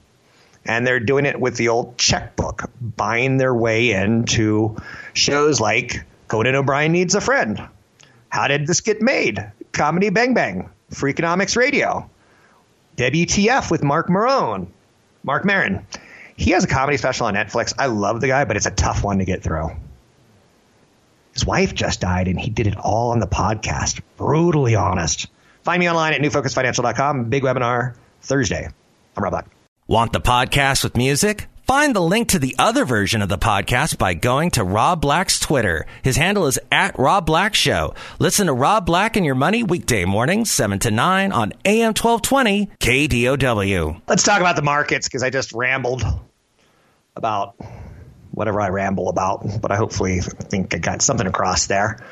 And 0.67 0.87
they're 0.87 1.01
doing 1.01 1.27
it 1.27 1.39
with 1.39 1.57
the 1.57 1.69
old 1.69 1.99
checkbook, 1.99 2.71
buying 2.81 3.37
their 3.37 3.55
way 3.55 3.91
into 3.91 4.77
shows 5.13 5.61
like 5.61 6.05
Conan 6.29 6.55
O'Brien 6.55 6.93
Needs 6.93 7.15
a 7.15 7.21
Friend. 7.21 7.69
How 8.31 8.49
did 8.49 8.67
this 8.67 8.81
get 8.81 9.03
made? 9.03 9.45
Comedy 9.73 10.09
Bang 10.09 10.33
Bang, 10.33 10.71
Freakonomics 10.91 11.57
Radio, 11.57 12.09
WTF 12.97 13.71
with 13.71 13.83
Marc 13.83 14.09
Maron, 14.09 14.73
Marc 15.23 15.45
Maron. 15.45 15.87
He 16.37 16.53
has 16.53 16.65
a 16.65 16.67
comedy 16.67 16.97
special 16.97 17.27
on 17.27 17.35
Netflix. 17.35 17.75
I 17.79 17.87
love 17.87 18.21
the 18.21 18.29
guy, 18.29 18.45
but 18.45 18.57
it's 18.57 18.67
a 18.67 18.71
tough 18.71 19.05
one 19.05 19.19
to 19.19 19.25
get 19.25 19.43
through. 19.43 19.71
His 21.35 21.45
wife 21.45 21.75
just 21.75 22.01
died, 22.01 22.29
and 22.29 22.39
he 22.39 22.49
did 22.49 22.67
it 22.67 22.77
all 22.77 23.11
on 23.11 23.19
the 23.19 23.27
podcast. 23.27 24.01
Brutally 24.17 24.77
honest. 24.77 25.27
Find 25.65 25.81
me 25.81 25.91
online 25.91 26.15
at 26.15 26.21
newfocusfinancial.com. 26.21 27.25
Big 27.25 27.43
webinar 27.43 27.97
Thursday. 28.23 28.69
I'm 29.17 29.23
Rob 29.23 29.33
Black. 29.33 29.47
Want 29.87 30.13
the 30.13 30.21
podcast 30.21 30.83
with 30.85 30.97
music? 30.97 31.49
Find 31.67 31.97
the 31.97 32.01
link 32.01 32.29
to 32.29 32.39
the 32.39 32.55
other 32.59 32.85
version 32.85 33.23
of 33.23 33.31
the 33.31 33.39
podcast 33.39 33.97
by 33.97 34.15
going 34.15 34.51
to 34.53 34.63
Rob 34.63 35.01
Black's 35.01 35.41
Twitter. 35.41 35.87
His 36.03 36.17
handle 36.17 36.47
is 36.47 36.59
at 36.71 36.99
Rob 36.99 37.25
Black 37.27 37.55
Show. 37.55 37.95
Listen 38.19 38.47
to 38.47 38.53
Rob 38.53 38.85
Black 38.85 39.17
and 39.17 39.25
Your 39.25 39.35
Money 39.35 39.63
weekday 39.63 40.05
mornings, 40.05 40.51
7 40.51 40.79
to 40.81 40.91
9 40.91 41.33
on 41.33 41.53
AM 41.65 41.95
1220 41.95 42.67
KDOW. 42.79 44.03
Let's 44.07 44.23
talk 44.23 44.41
about 44.41 44.57
the 44.57 44.63
markets 44.63 45.09
because 45.09 45.23
I 45.23 45.31
just 45.31 45.53
rambled 45.53 46.05
about 47.17 47.57
whatever 48.35 48.61
I 48.61 48.69
ramble 48.69 49.09
about, 49.09 49.61
but 49.61 49.71
I 49.71 49.77
hopefully 49.77 50.21
think 50.21 50.75
I 50.75 50.79
got 50.79 51.03
something 51.03 51.27
across 51.27 51.67
there. 51.67 52.05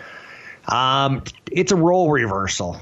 Um, 0.67 1.25
it's 1.51 1.73
a 1.73 1.77
role 1.77 2.11
reversal. 2.11 2.81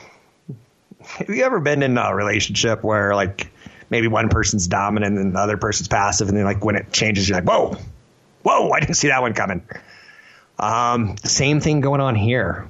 Have 1.02 1.30
you 1.30 1.44
ever 1.44 1.60
been 1.60 1.82
in 1.82 1.96
a 1.96 2.14
relationship 2.14 2.84
where 2.84 3.14
like 3.14 3.50
maybe 3.88 4.06
one 4.06 4.28
person's 4.28 4.68
dominant 4.68 5.18
and 5.18 5.34
the 5.34 5.38
other 5.40 5.56
person's 5.56 5.88
passive, 5.88 6.28
and 6.28 6.36
then 6.36 6.44
like 6.44 6.64
when 6.64 6.76
it 6.76 6.92
changes, 6.92 7.28
you're 7.28 7.38
like, 7.38 7.48
whoa, 7.48 7.76
whoa, 8.42 8.70
I 8.70 8.80
didn't 8.80 8.96
see 8.96 9.08
that 9.08 9.22
one 9.22 9.34
coming. 9.34 9.62
Um, 10.58 11.16
same 11.24 11.60
thing 11.60 11.80
going 11.80 12.00
on 12.00 12.14
here. 12.14 12.68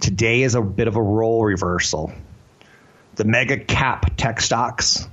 Today 0.00 0.42
is 0.42 0.54
a 0.54 0.62
bit 0.62 0.88
of 0.88 0.96
a 0.96 1.02
role 1.02 1.44
reversal. 1.44 2.12
The 3.16 3.24
mega 3.24 3.58
cap 3.58 4.16
tech 4.16 4.40
stocks, 4.40 5.06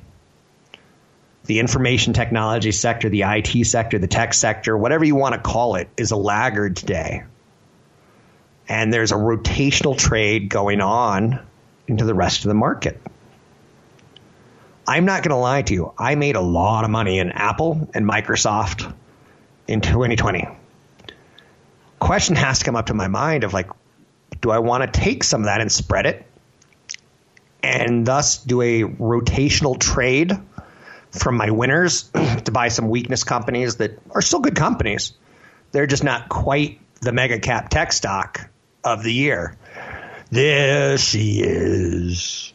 the 1.48 1.60
information 1.60 2.14
technology 2.14 2.72
sector, 2.72 3.10
the 3.10 3.24
IT 3.24 3.66
sector, 3.66 3.98
the 3.98 4.08
tech 4.08 4.34
sector, 4.34 4.78
whatever 4.78 5.06
you 5.06 5.16
want 5.16 5.34
to 5.34 5.40
call 5.40 5.76
it, 5.76 5.90
is 5.98 6.12
a 6.12 6.16
laggard 6.16 6.76
today. 6.76 7.24
And 8.68 8.94
there's 8.94 9.14
a 9.14 9.16
rotational 9.16 9.98
trade 9.98 10.50
going 10.50 10.82
on 10.82 11.40
into 11.88 12.06
the 12.06 12.14
rest 12.14 12.44
of 12.44 12.50
the 12.50 12.54
market. 12.54 13.02
I'm 14.86 15.06
not 15.06 15.24
going 15.24 15.32
to 15.32 15.38
lie 15.38 15.62
to 15.64 15.74
you. 15.74 15.94
I 15.98 16.16
made 16.16 16.36
a 16.36 16.42
lot 16.42 16.84
of 16.84 16.90
money 16.90 17.20
in 17.20 17.32
Apple 17.32 17.90
and 17.94 18.06
Microsoft 18.06 18.94
in 19.68 19.82
2020. 19.82 20.48
Question 22.00 22.36
has 22.36 22.60
to 22.60 22.66
come 22.66 22.76
up 22.76 22.88
to 22.88 22.94
my 22.94 23.08
mind 23.08 23.44
of 23.44 23.54
like, 23.54 23.70
do 24.42 24.52
I 24.52 24.60
want 24.60 24.84
to 24.84 25.00
take 25.00 25.24
some 25.24 25.42
of 25.42 25.46
that 25.46 25.62
and 25.62 25.72
spread 25.72 26.06
it 26.06 26.26
and 27.64 28.06
thus 28.06 28.44
do 28.44 28.62
a 28.62 28.84
rotational 28.84 29.80
trade 29.80 30.38
from 31.12 31.38
my 31.38 31.52
winners 31.52 32.04
to 32.46 32.52
buy 32.52 32.68
some 32.70 32.90
weakness 32.90 33.24
companies 33.24 33.78
that 33.78 34.00
are 34.12 34.22
still 34.22 34.40
good 34.40 34.56
companies? 34.56 35.14
They're 35.72 35.88
just 35.88 36.04
not 36.04 36.30
quite 36.30 36.80
the 37.02 37.12
mega 37.12 37.40
cap 37.40 37.70
tech 37.70 37.92
stock 37.94 38.50
of 38.84 39.04
the 39.04 39.14
year. 39.14 39.56
There 40.30 40.98
she 40.98 41.42
is. 41.42 42.54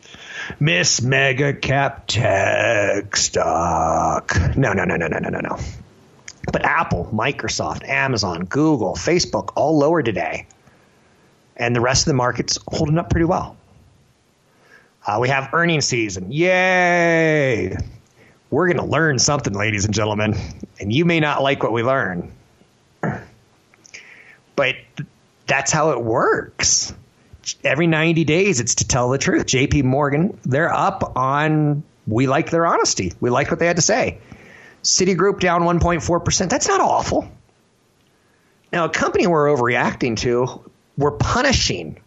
Miss 0.60 1.00
Mega 1.00 1.54
Cap 1.54 2.06
Tech 2.06 3.16
Stock. 3.16 4.56
No, 4.56 4.72
no, 4.72 4.84
no, 4.84 4.96
no, 4.96 5.06
no, 5.06 5.18
no, 5.18 5.28
no, 5.28 5.40
no. 5.40 5.58
But 6.52 6.64
Apple, 6.64 7.08
Microsoft, 7.12 7.88
Amazon, 7.88 8.44
Google, 8.44 8.94
Facebook, 8.94 9.52
all 9.54 9.78
lower 9.78 10.02
today. 10.02 10.46
And 11.56 11.76
the 11.76 11.80
rest 11.80 12.02
of 12.02 12.06
the 12.06 12.14
market's 12.14 12.58
holding 12.66 12.98
up 12.98 13.10
pretty 13.10 13.26
well. 13.26 13.56
Uh, 15.06 15.18
we 15.20 15.28
have 15.28 15.50
earnings 15.52 15.86
season. 15.86 16.30
Yay! 16.30 17.76
We're 18.52 18.66
going 18.66 18.84
to 18.86 18.92
learn 18.92 19.18
something, 19.18 19.54
ladies 19.54 19.86
and 19.86 19.94
gentlemen. 19.94 20.36
And 20.78 20.92
you 20.92 21.06
may 21.06 21.20
not 21.20 21.42
like 21.42 21.62
what 21.62 21.72
we 21.72 21.82
learn. 21.82 22.30
But 24.54 24.76
that's 25.46 25.72
how 25.72 25.92
it 25.92 26.04
works. 26.04 26.92
Every 27.64 27.86
90 27.86 28.24
days, 28.24 28.60
it's 28.60 28.74
to 28.76 28.86
tell 28.86 29.08
the 29.08 29.16
truth. 29.16 29.46
JP 29.46 29.84
Morgan, 29.84 30.38
they're 30.44 30.70
up 30.70 31.16
on, 31.16 31.82
we 32.06 32.26
like 32.26 32.50
their 32.50 32.66
honesty. 32.66 33.14
We 33.20 33.30
like 33.30 33.50
what 33.50 33.58
they 33.58 33.66
had 33.66 33.76
to 33.76 33.82
say. 33.82 34.18
Citigroup 34.82 35.40
down 35.40 35.62
1.4%. 35.62 36.50
That's 36.50 36.68
not 36.68 36.82
awful. 36.82 37.26
Now, 38.70 38.84
a 38.84 38.90
company 38.90 39.26
we're 39.26 39.46
overreacting 39.46 40.18
to, 40.18 40.70
we're 40.98 41.12
punishing. 41.12 42.01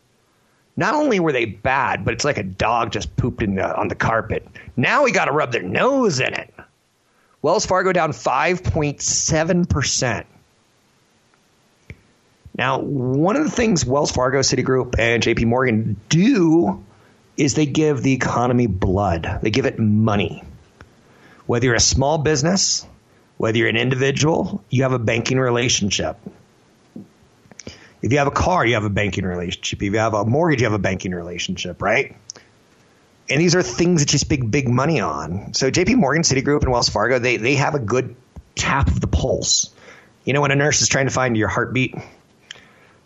Not 0.77 0.93
only 0.93 1.19
were 1.19 1.31
they 1.31 1.45
bad, 1.45 2.03
but 2.03 2.13
it's 2.13 2.25
like 2.25 2.37
a 2.37 2.43
dog 2.43 2.91
just 2.91 3.15
pooped 3.15 3.41
in 3.41 3.55
the, 3.55 3.77
on 3.77 3.87
the 3.87 3.95
carpet. 3.95 4.47
Now 4.75 5.03
we 5.03 5.11
got 5.11 5.25
to 5.25 5.31
rub 5.31 5.51
their 5.51 5.63
nose 5.63 6.19
in 6.19 6.33
it. 6.33 6.53
Wells 7.41 7.65
Fargo 7.65 7.93
down 7.93 8.11
5.7%. 8.11 10.25
Now, 12.57 12.79
one 12.79 13.35
of 13.35 13.43
the 13.43 13.51
things 13.51 13.85
Wells 13.85 14.11
Fargo, 14.11 14.39
Citigroup, 14.39 14.95
and 14.97 15.21
JP 15.21 15.45
Morgan 15.45 15.99
do 16.09 16.83
is 17.37 17.53
they 17.53 17.65
give 17.65 18.01
the 18.01 18.13
economy 18.13 18.67
blood, 18.67 19.39
they 19.41 19.51
give 19.51 19.65
it 19.65 19.77
money. 19.77 20.43
Whether 21.45 21.65
you're 21.65 21.75
a 21.75 21.81
small 21.81 22.17
business, 22.17 22.87
whether 23.37 23.57
you're 23.57 23.69
an 23.69 23.77
individual, 23.77 24.63
you 24.69 24.83
have 24.83 24.93
a 24.93 24.99
banking 24.99 25.37
relationship. 25.37 26.17
If 28.05 28.11
you 28.11 28.19
have 28.19 28.27
a 28.27 28.31
car, 28.31 28.63
you 28.63 28.75
have 28.75 28.83
a 28.83 28.89
banking 28.91 29.25
relationship. 29.25 29.81
If 29.81 29.91
you 29.91 29.97
have 29.97 30.13
a 30.13 30.23
mortgage, 30.23 30.61
you 30.61 30.67
have 30.67 30.73
a 30.73 30.79
banking 30.79 31.11
relationship, 31.11 31.81
right? 31.81 32.15
And 33.27 33.41
these 33.41 33.55
are 33.55 33.63
things 33.63 34.05
that 34.05 34.13
you 34.13 34.19
spend 34.19 34.51
big 34.51 34.69
money 34.69 34.99
on. 34.99 35.55
So 35.55 35.71
JP 35.71 35.95
Morgan, 35.95 36.21
Citigroup, 36.21 36.61
and 36.61 36.71
Wells 36.71 36.87
Fargo, 36.87 37.17
they, 37.17 37.37
they 37.37 37.55
have 37.55 37.73
a 37.73 37.79
good 37.79 38.15
tap 38.53 38.89
of 38.89 39.01
the 39.01 39.07
pulse. 39.07 39.71
You 40.23 40.33
know, 40.33 40.41
when 40.41 40.51
a 40.51 40.55
nurse 40.55 40.83
is 40.83 40.87
trying 40.87 41.07
to 41.07 41.11
find 41.11 41.35
your 41.35 41.47
heartbeat, 41.47 41.95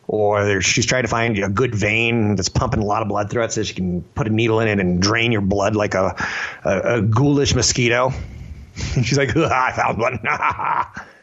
or 0.06 0.60
she's 0.60 0.86
trying 0.86 1.04
to 1.04 1.08
find 1.08 1.40
a 1.40 1.48
good 1.48 1.74
vein 1.74 2.36
that's 2.36 2.50
pumping 2.50 2.82
a 2.82 2.86
lot 2.86 3.02
of 3.02 3.08
blood 3.08 3.30
through 3.30 3.44
it 3.44 3.54
so 3.54 3.64
she 3.64 3.76
can 3.76 4.02
put 4.02 4.28
a 4.28 4.30
needle 4.30 4.60
in 4.60 4.68
it 4.68 4.82
and 4.82 5.02
drain 5.02 5.32
your 5.32 5.40
blood 5.40 5.78
like 5.78 5.94
a, 5.94 6.28
a, 6.66 6.98
a 6.98 7.02
ghoulish 7.02 7.56
mosquito. 7.56 8.12
She's 8.76 9.18
like, 9.18 9.34
I 9.38 9.72
found 9.72 9.98
one. 9.98 10.20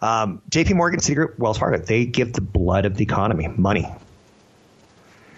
um, 0.00 0.42
JP 0.50 0.76
Morgan, 0.76 1.00
Citigroup, 1.00 1.38
Wells 1.38 1.58
Fargo, 1.58 1.78
they 1.78 2.04
give 2.04 2.32
the 2.32 2.40
blood 2.40 2.84
of 2.84 2.96
the 2.96 3.02
economy 3.02 3.48
money. 3.48 3.88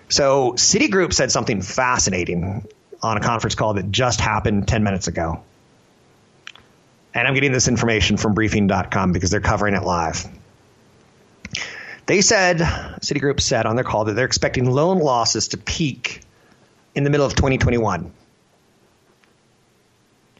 So 0.08 0.52
Citigroup 0.52 1.12
said 1.12 1.30
something 1.30 1.62
fascinating 1.62 2.66
on 3.02 3.16
a 3.16 3.20
conference 3.20 3.54
call 3.54 3.74
that 3.74 3.90
just 3.90 4.20
happened 4.20 4.66
10 4.66 4.82
minutes 4.82 5.06
ago. 5.06 5.42
And 7.14 7.26
I'm 7.26 7.34
getting 7.34 7.52
this 7.52 7.68
information 7.68 8.16
from 8.16 8.34
briefing.com 8.34 9.12
because 9.12 9.30
they're 9.30 9.40
covering 9.40 9.74
it 9.74 9.82
live. 9.82 10.26
They 12.06 12.22
said, 12.22 12.58
Citigroup 12.58 13.40
said 13.40 13.66
on 13.66 13.76
their 13.76 13.84
call 13.84 14.06
that 14.06 14.14
they're 14.14 14.24
expecting 14.24 14.70
loan 14.70 14.98
losses 14.98 15.48
to 15.48 15.58
peak 15.58 16.22
in 16.94 17.04
the 17.04 17.10
middle 17.10 17.26
of 17.26 17.34
2021. 17.34 18.12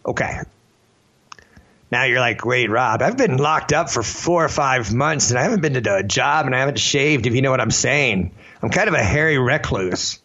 Okay. 0.07 0.41
Now 1.91 2.05
you're 2.05 2.21
like, 2.21 2.45
wait, 2.45 2.69
Rob, 2.69 3.01
I've 3.01 3.17
been 3.17 3.39
locked 3.39 3.73
up 3.73 3.89
for 3.89 4.03
four 4.03 4.45
or 4.45 4.49
five 4.49 4.93
months 4.93 5.31
and 5.31 5.39
I 5.39 5.43
haven't 5.43 5.63
been 5.63 5.83
to 5.83 5.97
a 5.97 6.03
job 6.03 6.47
and 6.47 6.55
I 6.55 6.59
haven't 6.59 6.79
shaved, 6.79 7.27
if 7.27 7.35
you 7.35 7.43
know 7.43 7.51
what 7.51 7.61
I'm 7.61 7.71
saying. 7.71 8.33
I'm 8.63 8.71
kind 8.71 8.89
of 8.89 8.95
a 8.95 9.03
hairy 9.03 9.39
recluse, 9.39 10.21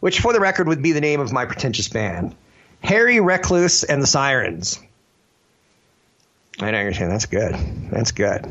which 0.00 0.20
for 0.20 0.32
the 0.32 0.40
record 0.40 0.66
would 0.68 0.82
be 0.82 0.92
the 0.92 1.00
name 1.00 1.20
of 1.20 1.32
my 1.32 1.44
pretentious 1.44 1.88
band. 1.88 2.34
Harry 2.82 3.20
Recluse 3.20 3.84
and 3.84 4.02
the 4.02 4.06
Sirens. 4.06 4.80
I 6.60 6.70
know 6.70 6.80
you're 6.80 6.94
saying 6.94 7.10
that's 7.10 7.26
good. 7.26 7.54
That's 7.90 8.12
good. 8.12 8.46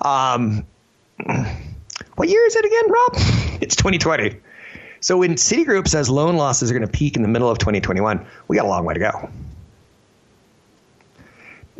Um, 0.00 0.66
what 2.16 2.28
year 2.28 2.44
is 2.46 2.56
it 2.56 2.64
again, 2.64 2.90
Rob? 2.90 3.16
It's 3.62 3.76
2020. 3.76 4.40
So 4.98 5.18
when 5.18 5.34
Citigroup 5.34 5.86
says 5.86 6.10
loan 6.10 6.36
losses 6.36 6.72
are 6.72 6.74
going 6.74 6.86
to 6.86 6.92
peak 6.92 7.14
in 7.14 7.22
the 7.22 7.28
middle 7.28 7.48
of 7.48 7.58
2021, 7.58 8.26
we 8.48 8.56
got 8.56 8.64
a 8.64 8.68
long 8.68 8.84
way 8.84 8.94
to 8.94 9.00
go. 9.00 9.30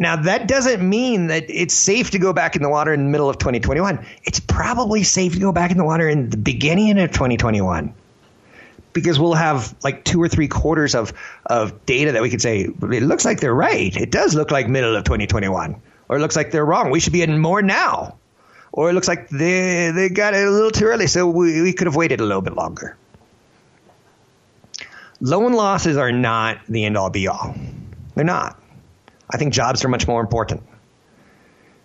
Now, 0.03 0.17
that 0.17 0.49
doesn't 0.49 0.87
mean 0.87 1.29
that 1.29 1.47
it's 1.49 1.75
safe 1.75 2.11
to 2.11 2.19
go 2.19 2.33
back 2.33 2.57
in 2.57 2.63
the 2.63 2.69
water 2.69 2.93
in 2.93 3.05
the 3.05 3.11
middle 3.11 3.31
of 3.31 3.39
2021. 3.39 4.05
It's 4.25 4.41
probably 4.41 5.03
safe 5.05 5.35
to 5.35 5.41
go 5.41 5.53
back 5.53 5.71
in 5.71 5.79
the 5.79 5.85
water 5.85 6.09
in 6.09 6.29
the 6.29 6.37
beginning 6.37 6.99
of 6.99 7.13
2021 7.13 7.95
because 8.93 9.19
we'll 9.19 9.35
have 9.35 9.75
like 9.83 10.05
two 10.05 10.21
or 10.21 10.29
three 10.29 10.49
quarters 10.49 10.95
of, 10.95 11.13
of 11.47 11.87
data 11.87 12.13
that 12.13 12.23
we 12.23 12.29
could 12.29 12.43
say, 12.43 12.63
it 12.63 13.03
looks 13.03 13.25
like 13.25 13.41
they're 13.41 13.55
right. 13.55 13.97
It 13.97 14.11
does 14.11 14.35
look 14.35 14.51
like 14.51 14.69
middle 14.69 14.95
of 14.95 15.05
2021. 15.05 15.81
Or 16.09 16.17
it 16.17 16.21
looks 16.21 16.37
like 16.37 16.51
they're 16.51 16.67
wrong. 16.67 16.91
We 16.91 17.01
should 17.01 17.13
be 17.13 17.23
in 17.23 17.39
more 17.39 17.63
now 17.63 18.19
or 18.73 18.89
it 18.89 18.95
looks 18.95 19.09
like 19.09 19.29
they 19.29 19.91
they 19.91 20.09
got 20.09 20.35
it 20.35 20.47
a 20.47 20.51
little 20.51 20.71
too 20.71 20.87
early, 20.87 21.07
so 21.07 21.29
we, 21.29 21.61
we 21.63 21.73
could 21.73 21.87
have 21.87 21.97
waited 21.97 22.21
a 22.21 22.25
little 22.25 22.43
bit 22.43 22.55
longer. 22.55 22.97
Loan 25.21 25.53
losses 25.53 25.97
are 25.97 26.11
not 26.11 26.59
the 26.69 26.85
end 26.85 26.97
all 26.97 27.11
be 27.11 27.29
all. 27.29 27.55
They're 28.15 28.25
not. 28.25 28.59
I 29.31 29.37
think 29.39 29.53
jobs 29.53 29.85
are 29.85 29.89
much 29.89 30.07
more 30.07 30.21
important. 30.21 30.63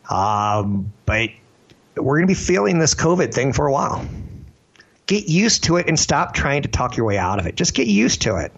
Um, 0.10 0.94
but 1.06 1.30
we're 1.96 2.18
going 2.18 2.28
to 2.28 2.32
be 2.32 2.40
feeling 2.40 2.80
this 2.80 2.96
COVID 2.96 3.34
thing 3.34 3.54
for 3.54 3.68
a 3.68 3.72
while. 3.72 4.06
Get 5.06 5.28
used 5.28 5.66
to 5.66 5.78
it 5.78 5.88
and 5.88 6.00
stop 6.00 6.34
trying 6.34 6.64
to 6.64 6.68
talk 6.68 6.98
your 6.98 7.06
way 7.06 7.18
out 7.18 7.40
of 7.40 7.46
it. 7.46 7.56
Just 7.56 7.74
get 7.74 7.88
used 7.88 8.24
to 8.24 8.38
it. 8.38 8.52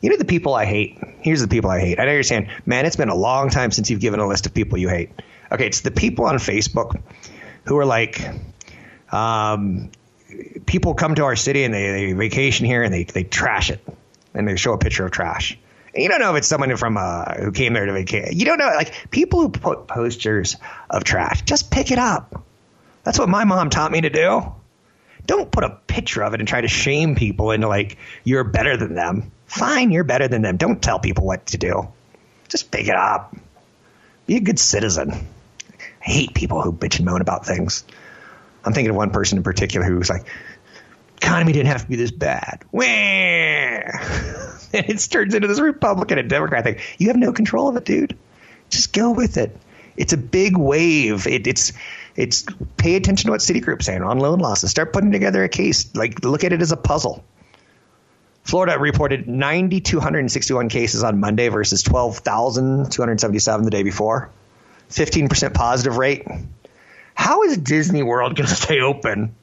You 0.00 0.10
know 0.10 0.16
the 0.16 0.24
people 0.24 0.54
I 0.54 0.64
hate? 0.64 0.98
Here's 1.20 1.40
the 1.40 1.48
people 1.48 1.70
I 1.70 1.80
hate. 1.80 2.00
I 2.00 2.06
know 2.06 2.12
you're 2.12 2.22
saying, 2.22 2.48
man, 2.64 2.86
it's 2.86 2.96
been 2.96 3.10
a 3.10 3.14
long 3.14 3.50
time 3.50 3.70
since 3.70 3.90
you've 3.90 4.00
given 4.00 4.20
a 4.20 4.26
list 4.26 4.46
of 4.46 4.54
people 4.54 4.78
you 4.78 4.88
hate. 4.88 5.10
Okay, 5.52 5.66
it's 5.66 5.82
the 5.82 5.90
people 5.90 6.24
on 6.24 6.36
Facebook 6.36 7.00
who 7.64 7.76
are 7.76 7.84
like, 7.84 8.26
um, 9.12 9.90
people 10.64 10.94
come 10.94 11.16
to 11.16 11.24
our 11.24 11.36
city 11.36 11.64
and 11.64 11.74
they, 11.74 11.90
they 11.90 12.12
vacation 12.12 12.64
here 12.64 12.82
and 12.82 12.94
they, 12.94 13.04
they 13.04 13.24
trash 13.24 13.70
it 13.70 13.80
and 14.32 14.48
they 14.48 14.56
show 14.56 14.72
a 14.72 14.78
picture 14.78 15.04
of 15.04 15.10
trash. 15.10 15.58
You 15.94 16.08
don't 16.08 16.20
know 16.20 16.30
if 16.30 16.38
it's 16.38 16.48
someone 16.48 16.76
from 16.76 16.96
uh, 16.96 17.34
who 17.34 17.52
came 17.52 17.72
there 17.72 17.86
to 17.86 17.92
vacation. 17.92 18.38
You 18.38 18.44
don't 18.44 18.58
know, 18.58 18.66
like 18.66 19.10
people 19.10 19.40
who 19.40 19.48
put 19.48 19.88
posters 19.88 20.56
of 20.88 21.04
trash, 21.04 21.42
just 21.42 21.70
pick 21.70 21.90
it 21.90 21.98
up. 21.98 22.44
That's 23.02 23.18
what 23.18 23.28
my 23.28 23.44
mom 23.44 23.70
taught 23.70 23.90
me 23.90 24.02
to 24.02 24.10
do. 24.10 24.52
Don't 25.26 25.50
put 25.50 25.64
a 25.64 25.70
picture 25.86 26.22
of 26.22 26.34
it 26.34 26.40
and 26.40 26.48
try 26.48 26.60
to 26.60 26.68
shame 26.68 27.14
people 27.14 27.50
into 27.50 27.68
like 27.68 27.98
you're 28.24 28.44
better 28.44 28.76
than 28.76 28.94
them. 28.94 29.32
Fine, 29.46 29.90
you're 29.90 30.04
better 30.04 30.28
than 30.28 30.42
them. 30.42 30.56
Don't 30.56 30.80
tell 30.80 31.00
people 31.00 31.24
what 31.24 31.46
to 31.46 31.58
do. 31.58 31.88
Just 32.48 32.70
pick 32.70 32.88
it 32.88 32.94
up. 32.94 33.36
Be 34.26 34.36
a 34.36 34.40
good 34.40 34.58
citizen. 34.58 35.12
I 35.12 36.04
hate 36.04 36.34
people 36.34 36.62
who 36.62 36.72
bitch 36.72 36.96
and 36.96 37.06
moan 37.06 37.20
about 37.20 37.46
things. 37.46 37.84
I'm 38.64 38.72
thinking 38.72 38.90
of 38.90 38.96
one 38.96 39.10
person 39.10 39.38
in 39.38 39.44
particular 39.44 39.86
who 39.86 39.96
was 39.96 40.10
like, 40.10 40.26
economy 41.16 41.52
didn't 41.52 41.68
have 41.68 41.82
to 41.82 41.88
be 41.88 41.96
this 41.96 42.10
bad. 42.10 42.64
Wah! 42.72 44.46
and 44.72 44.86
it 44.88 44.98
turns 45.10 45.34
into 45.34 45.48
this 45.48 45.60
Republican 45.60 46.18
and 46.18 46.28
Democrat 46.28 46.64
thing. 46.64 46.78
You 46.98 47.08
have 47.08 47.16
no 47.16 47.32
control 47.32 47.68
of 47.68 47.76
it, 47.76 47.84
dude. 47.84 48.16
Just 48.68 48.92
go 48.92 49.10
with 49.10 49.36
it. 49.36 49.56
It's 49.96 50.12
a 50.12 50.16
big 50.16 50.56
wave. 50.56 51.26
It, 51.26 51.46
it's 51.46 51.72
it's 52.16 52.44
pay 52.76 52.96
attention 52.96 53.28
to 53.28 53.32
what 53.32 53.40
Citigroup's 53.40 53.86
saying 53.86 54.02
on 54.02 54.18
loan 54.18 54.38
losses. 54.38 54.70
Start 54.70 54.92
putting 54.92 55.12
together 55.12 55.44
a 55.44 55.48
case. 55.48 55.94
Like 55.94 56.24
look 56.24 56.44
at 56.44 56.52
it 56.52 56.62
as 56.62 56.72
a 56.72 56.76
puzzle. 56.76 57.24
Florida 58.44 58.78
reported 58.78 59.28
9,261 59.28 60.68
cases 60.70 61.04
on 61.04 61.20
Monday 61.20 61.48
versus 61.48 61.82
12,277 61.82 63.64
the 63.64 63.70
day 63.70 63.82
before. 63.82 64.30
15% 64.88 65.54
positive 65.54 65.96
rate. 65.96 66.26
How 67.14 67.42
is 67.42 67.58
Disney 67.58 68.02
World 68.02 68.34
going 68.34 68.48
to 68.48 68.54
stay 68.54 68.80
open? 68.80 69.34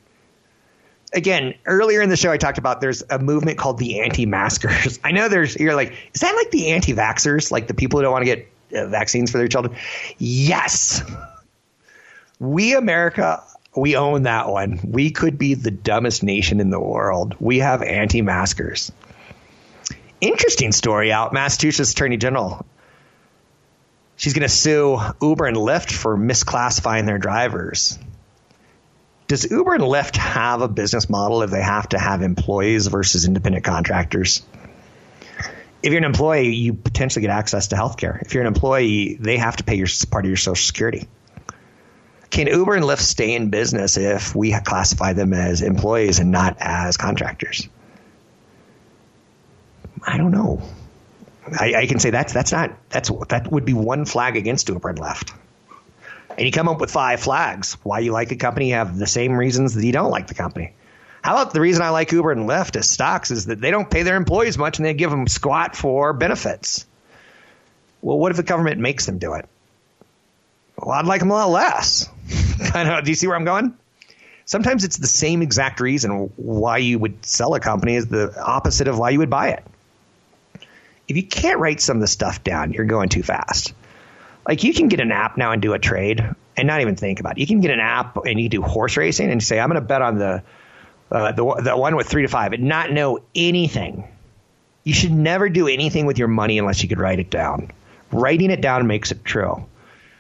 Again, 1.13 1.55
earlier 1.65 2.01
in 2.01 2.09
the 2.09 2.17
show, 2.17 2.31
I 2.31 2.37
talked 2.37 2.57
about 2.57 2.81
there's 2.81 3.03
a 3.09 3.17
movement 3.17 3.57
called 3.57 3.77
the 3.77 4.01
anti-maskers. 4.01 4.99
I 5.03 5.11
know 5.11 5.29
there's, 5.29 5.55
you're 5.55 5.75
like, 5.75 5.93
is 6.13 6.21
that 6.21 6.35
like 6.35 6.51
the 6.51 6.71
anti-vaxxers, 6.71 7.51
like 7.51 7.67
the 7.67 7.73
people 7.73 7.99
who 7.99 8.03
don't 8.03 8.11
want 8.11 8.25
to 8.25 8.35
get 8.35 8.51
uh, 8.75 8.87
vaccines 8.87 9.31
for 9.31 9.37
their 9.37 9.47
children? 9.47 9.77
Yes. 10.17 11.01
We, 12.39 12.75
America, 12.75 13.43
we 13.75 13.95
own 13.95 14.23
that 14.23 14.49
one. 14.49 14.79
We 14.83 15.11
could 15.11 15.37
be 15.37 15.53
the 15.53 15.71
dumbest 15.71 16.23
nation 16.23 16.59
in 16.59 16.69
the 16.69 16.79
world. 16.79 17.35
We 17.39 17.59
have 17.59 17.81
anti 17.81 18.21
maskers. 18.21 18.91
Interesting 20.19 20.71
story 20.71 21.11
out. 21.11 21.31
Massachusetts 21.31 21.91
Attorney 21.91 22.17
General. 22.17 22.65
She's 24.15 24.33
going 24.33 24.47
to 24.47 24.49
sue 24.49 24.99
Uber 25.21 25.45
and 25.45 25.55
Lyft 25.55 25.91
for 25.91 26.17
misclassifying 26.17 27.05
their 27.05 27.19
drivers. 27.19 27.99
Does 29.27 29.49
Uber 29.49 29.73
and 29.73 29.83
Lyft 29.83 30.15
have 30.15 30.61
a 30.61 30.69
business 30.69 31.09
model 31.09 31.41
if 31.41 31.51
they 31.51 31.61
have 31.61 31.89
to 31.89 31.99
have 31.99 32.21
employees 32.21 32.87
versus 32.87 33.25
independent 33.25 33.65
contractors? 33.65 34.41
If 35.83 35.91
you're 35.91 35.97
an 35.97 36.05
employee, 36.05 36.55
you 36.55 36.73
potentially 36.73 37.21
get 37.21 37.31
access 37.31 37.67
to 37.67 37.75
health 37.75 37.97
care. 37.97 38.19
If 38.25 38.33
you're 38.33 38.41
an 38.41 38.47
employee, 38.47 39.17
they 39.19 39.37
have 39.37 39.57
to 39.57 39.63
pay 39.63 39.75
your 39.75 39.87
part 40.09 40.25
of 40.25 40.29
your 40.29 40.37
Social 40.37 40.63
Security. 40.63 41.07
Can 42.29 42.47
Uber 42.47 42.75
and 42.75 42.85
Lyft 42.85 42.99
stay 42.99 43.35
in 43.35 43.49
business 43.49 43.97
if 43.97 44.35
we 44.35 44.51
classify 44.51 45.13
them 45.13 45.33
as 45.33 45.61
employees 45.61 46.19
and 46.19 46.31
not 46.31 46.57
as 46.59 46.97
contractors? 46.97 47.67
I 50.05 50.17
don't 50.17 50.31
know. 50.31 50.61
I, 51.47 51.73
I, 51.75 51.85
can 51.87 51.99
say 51.99 52.09
that's 52.09 52.33
that's 52.33 52.51
not 52.51 52.77
that's 52.89 53.09
that 53.29 53.49
would 53.51 53.63
be 53.63 53.73
one 53.73 54.05
flag 54.05 54.35
against 54.35 54.67
Uber 54.67 54.89
and 54.89 54.99
Lyft. 54.99 55.33
And 56.37 56.45
you 56.45 56.51
come 56.51 56.69
up 56.69 56.79
with 56.79 56.91
five 56.91 57.19
flags 57.19 57.77
why 57.83 57.99
you 57.99 58.11
like 58.11 58.31
a 58.31 58.35
company. 58.35 58.69
Have 58.69 58.97
the 58.97 59.07
same 59.07 59.33
reasons 59.33 59.73
that 59.73 59.83
you 59.83 59.91
don't 59.91 60.11
like 60.11 60.27
the 60.27 60.35
company. 60.35 60.73
How 61.23 61.33
about 61.33 61.53
the 61.53 61.59
reason 61.59 61.81
I 61.81 61.89
like 61.89 62.11
Uber 62.11 62.31
and 62.31 62.47
Lyft 62.47 62.75
as 62.75 62.89
stocks 62.89 63.31
is 63.31 63.47
that 63.47 63.59
they 63.59 63.71
don't 63.71 63.89
pay 63.89 64.03
their 64.03 64.15
employees 64.15 64.57
much 64.57 64.77
and 64.77 64.85
they 64.85 64.93
give 64.93 65.09
them 65.09 65.27
squat 65.27 65.75
for 65.75 66.13
benefits. 66.13 66.85
Well, 68.01 68.19
what 68.19 68.31
if 68.31 68.37
the 68.37 68.43
government 68.43 68.79
makes 68.79 69.07
them 69.07 69.17
do 69.17 69.33
it? 69.33 69.49
Well, 70.77 70.91
I'd 70.91 71.05
like 71.05 71.19
them 71.19 71.31
a 71.31 71.33
lot 71.33 71.49
less. 71.49 72.07
kind 72.71 72.87
of. 72.87 73.03
Do 73.03 73.11
you 73.11 73.15
see 73.15 73.27
where 73.27 73.35
I'm 73.35 73.45
going? 73.45 73.75
Sometimes 74.45 74.83
it's 74.83 74.97
the 74.97 75.07
same 75.07 75.41
exact 75.41 75.81
reason 75.81 76.31
why 76.37 76.77
you 76.77 76.99
would 76.99 77.25
sell 77.25 77.53
a 77.55 77.59
company 77.59 77.95
is 77.95 78.07
the 78.07 78.33
opposite 78.41 78.87
of 78.87 78.97
why 78.97 79.09
you 79.09 79.19
would 79.19 79.29
buy 79.29 79.49
it. 79.49 79.63
If 81.07 81.17
you 81.17 81.23
can't 81.23 81.59
write 81.59 81.81
some 81.81 81.97
of 81.97 82.01
the 82.01 82.07
stuff 82.07 82.43
down, 82.43 82.71
you're 82.71 82.85
going 82.85 83.09
too 83.09 83.23
fast. 83.23 83.73
Like 84.47 84.63
you 84.63 84.73
can 84.73 84.87
get 84.87 84.99
an 84.99 85.11
app 85.11 85.37
now 85.37 85.51
and 85.51 85.61
do 85.61 85.73
a 85.73 85.79
trade 85.79 86.23
and 86.55 86.67
not 86.67 86.81
even 86.81 86.95
think 86.95 87.19
about 87.19 87.37
it. 87.37 87.41
You 87.41 87.47
can 87.47 87.59
get 87.59 87.71
an 87.71 87.79
app 87.79 88.17
and 88.25 88.39
you 88.39 88.47
do 88.47 88.61
horse 88.61 88.95
racing 88.95 89.29
and 89.29 89.43
say, 89.43 89.59
I'm 89.59 89.69
going 89.69 89.81
to 89.81 89.85
bet 89.85 90.01
on 90.01 90.17
the, 90.17 90.43
uh, 91.11 91.31
the 91.33 91.61
the 91.63 91.77
one 91.77 91.95
with 91.95 92.07
three 92.07 92.21
to 92.21 92.27
five 92.27 92.53
and 92.53 92.63
not 92.63 92.91
know 92.91 93.19
anything. 93.35 94.07
You 94.83 94.93
should 94.93 95.11
never 95.11 95.49
do 95.49 95.67
anything 95.67 96.05
with 96.05 96.17
your 96.17 96.29
money 96.29 96.57
unless 96.57 96.81
you 96.81 96.87
could 96.89 96.99
write 96.99 97.19
it 97.19 97.29
down. 97.29 97.71
Writing 98.11 98.51
it 98.51 98.61
down 98.61 98.87
makes 98.87 99.11
it 99.11 99.25
true. 99.25 99.65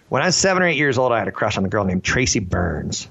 When 0.09 0.21
I 0.21 0.25
was 0.25 0.35
seven 0.35 0.61
or 0.63 0.67
eight 0.67 0.77
years 0.77 0.97
old, 0.97 1.11
I 1.11 1.19
had 1.19 1.27
a 1.27 1.31
crush 1.31 1.57
on 1.57 1.65
a 1.65 1.69
girl 1.69 1.85
named 1.85 2.03
Tracy 2.03 2.39
Burns. 2.39 3.07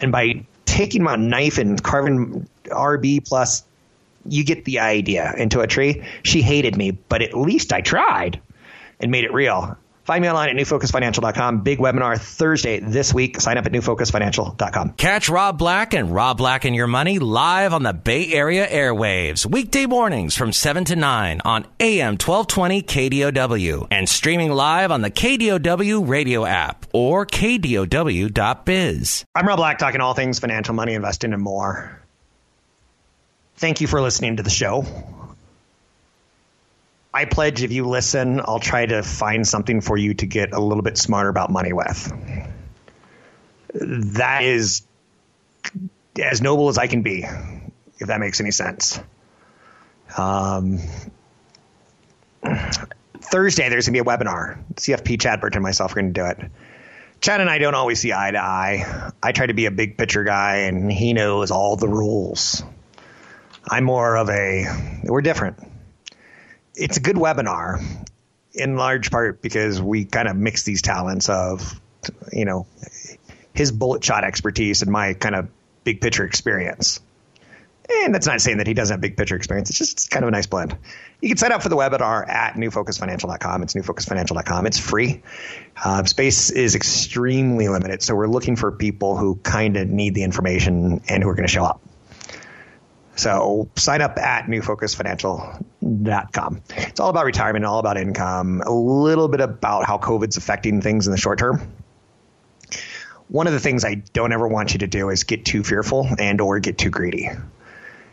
And 0.00 0.12
by 0.12 0.46
taking 0.64 1.02
my 1.02 1.16
knife 1.16 1.58
and 1.58 1.82
carving 1.82 2.48
RB 2.64 3.26
plus, 3.26 3.64
you 4.26 4.44
get 4.44 4.64
the 4.64 4.80
idea 4.80 5.34
into 5.36 5.60
a 5.60 5.66
tree. 5.66 6.04
She 6.22 6.40
hated 6.40 6.76
me, 6.76 6.90
but 6.90 7.20
at 7.20 7.34
least 7.34 7.72
I 7.72 7.82
tried 7.82 8.40
and 9.00 9.10
made 9.10 9.24
it 9.24 9.32
real. 9.32 9.76
Find 10.04 10.20
me 10.20 10.28
online 10.28 10.50
at 10.50 10.56
newfocusfinancial.com. 10.56 11.62
Big 11.62 11.78
webinar 11.78 12.20
Thursday 12.20 12.78
this 12.78 13.14
week. 13.14 13.40
Sign 13.40 13.56
up 13.56 13.64
at 13.64 13.72
newfocusfinancial.com. 13.72 14.92
Catch 14.92 15.30
Rob 15.30 15.58
Black 15.58 15.94
and 15.94 16.14
Rob 16.14 16.36
Black 16.36 16.66
and 16.66 16.76
Your 16.76 16.86
Money 16.86 17.18
live 17.18 17.72
on 17.72 17.84
the 17.84 17.94
Bay 17.94 18.30
Area 18.32 18.66
airwaves, 18.66 19.46
weekday 19.46 19.86
mornings 19.86 20.36
from 20.36 20.52
7 20.52 20.84
to 20.84 20.96
9 20.96 21.40
on 21.44 21.66
AM 21.80 22.18
1220 22.18 22.82
KDOW 22.82 23.88
and 23.90 24.06
streaming 24.06 24.52
live 24.52 24.90
on 24.90 25.00
the 25.00 25.10
KDOW 25.10 26.06
radio 26.06 26.44
app 26.44 26.84
or 26.92 27.24
KDOW.biz. 27.24 29.24
I'm 29.34 29.48
Rob 29.48 29.56
Black, 29.56 29.78
talking 29.78 30.02
all 30.02 30.12
things 30.12 30.38
financial, 30.38 30.74
money, 30.74 30.92
investing, 30.92 31.32
and 31.32 31.42
more. 31.42 31.98
Thank 33.56 33.80
you 33.80 33.86
for 33.86 34.02
listening 34.02 34.36
to 34.36 34.42
the 34.42 34.50
show. 34.50 34.84
I 37.14 37.26
pledge 37.26 37.62
if 37.62 37.70
you 37.70 37.86
listen, 37.86 38.40
I'll 38.40 38.58
try 38.58 38.86
to 38.86 39.04
find 39.04 39.46
something 39.46 39.80
for 39.80 39.96
you 39.96 40.14
to 40.14 40.26
get 40.26 40.52
a 40.52 40.58
little 40.58 40.82
bit 40.82 40.98
smarter 40.98 41.28
about 41.28 41.48
money 41.48 41.72
with. 41.72 42.12
That 43.72 44.42
is 44.42 44.82
as 46.20 46.42
noble 46.42 46.68
as 46.68 46.76
I 46.76 46.88
can 46.88 47.02
be, 47.02 47.24
if 47.98 48.08
that 48.08 48.18
makes 48.18 48.40
any 48.40 48.50
sense. 48.50 48.98
Um, 50.18 50.80
Thursday, 53.20 53.68
there's 53.68 53.86
going 53.86 53.96
to 53.96 54.02
be 54.04 54.10
a 54.10 54.16
webinar. 54.16 54.58
CFP 54.74 55.20
Chadbert 55.20 55.54
and 55.54 55.62
myself 55.62 55.92
are 55.92 55.94
going 55.94 56.12
to 56.12 56.20
do 56.20 56.26
it. 56.26 56.50
Chad 57.20 57.40
and 57.40 57.48
I 57.48 57.58
don't 57.58 57.76
always 57.76 58.00
see 58.00 58.12
eye 58.12 58.32
to 58.32 58.42
eye. 58.42 59.12
I 59.22 59.30
try 59.30 59.46
to 59.46 59.54
be 59.54 59.66
a 59.66 59.70
big 59.70 59.96
picture 59.96 60.24
guy, 60.24 60.62
and 60.62 60.90
he 60.90 61.12
knows 61.12 61.52
all 61.52 61.76
the 61.76 61.88
rules. 61.88 62.64
I'm 63.68 63.84
more 63.84 64.16
of 64.16 64.28
a, 64.30 64.66
we're 65.04 65.22
different 65.22 65.73
it's 66.74 66.96
a 66.96 67.00
good 67.00 67.16
webinar 67.16 67.82
in 68.52 68.76
large 68.76 69.10
part 69.10 69.42
because 69.42 69.80
we 69.80 70.04
kind 70.04 70.28
of 70.28 70.36
mix 70.36 70.62
these 70.62 70.82
talents 70.82 71.28
of, 71.28 71.80
you 72.32 72.44
know, 72.44 72.66
his 73.52 73.72
bullet 73.72 74.02
shot 74.04 74.24
expertise 74.24 74.82
and 74.82 74.90
my 74.90 75.14
kind 75.14 75.34
of 75.34 75.48
big 75.84 76.00
picture 76.00 76.24
experience. 76.24 77.00
And 78.02 78.14
that's 78.14 78.26
not 78.26 78.40
saying 78.40 78.58
that 78.58 78.66
he 78.66 78.72
doesn't 78.72 78.94
have 78.94 79.00
big 79.02 79.16
picture 79.16 79.36
experience. 79.36 79.68
It's 79.68 79.78
just 79.78 79.92
it's 79.92 80.08
kind 80.08 80.24
of 80.24 80.28
a 80.28 80.30
nice 80.30 80.46
blend. 80.46 80.76
You 81.20 81.28
can 81.28 81.36
sign 81.36 81.52
up 81.52 81.62
for 81.62 81.68
the 81.68 81.76
webinar 81.76 82.26
at 82.26 82.54
newfocusfinancial.com. 82.54 83.62
It's 83.62 83.74
newfocusfinancial.com. 83.74 84.66
It's 84.66 84.78
free. 84.78 85.22
Uh, 85.82 86.04
space 86.04 86.50
is 86.50 86.74
extremely 86.74 87.68
limited. 87.68 88.02
So 88.02 88.14
we're 88.14 88.26
looking 88.26 88.56
for 88.56 88.72
people 88.72 89.18
who 89.18 89.36
kind 89.36 89.76
of 89.76 89.88
need 89.88 90.14
the 90.14 90.22
information 90.22 91.02
and 91.08 91.22
who 91.22 91.28
are 91.28 91.34
going 91.34 91.46
to 91.46 91.52
show 91.52 91.64
up. 91.64 91.82
So 93.16 93.68
sign 93.76 94.00
up 94.00 94.18
at 94.18 94.46
newfocusfinancial.com. 94.46 96.62
It's 96.76 96.98
all 97.00 97.10
about 97.10 97.26
retirement, 97.26 97.64
all 97.64 97.78
about 97.78 97.96
income, 97.96 98.60
a 98.64 98.72
little 98.72 99.28
bit 99.28 99.40
about 99.40 99.86
how 99.86 99.98
COVID's 99.98 100.36
affecting 100.36 100.80
things 100.80 101.06
in 101.06 101.12
the 101.12 101.18
short 101.18 101.38
term. 101.38 101.72
One 103.28 103.46
of 103.46 103.52
the 103.52 103.60
things 103.60 103.84
I 103.84 103.94
don't 103.94 104.32
ever 104.32 104.48
want 104.48 104.72
you 104.74 104.80
to 104.80 104.86
do 104.86 105.10
is 105.10 105.24
get 105.24 105.44
too 105.44 105.64
fearful 105.64 106.08
and 106.18 106.40
or 106.40 106.60
get 106.60 106.78
too 106.78 106.88
greedy. 106.90 107.28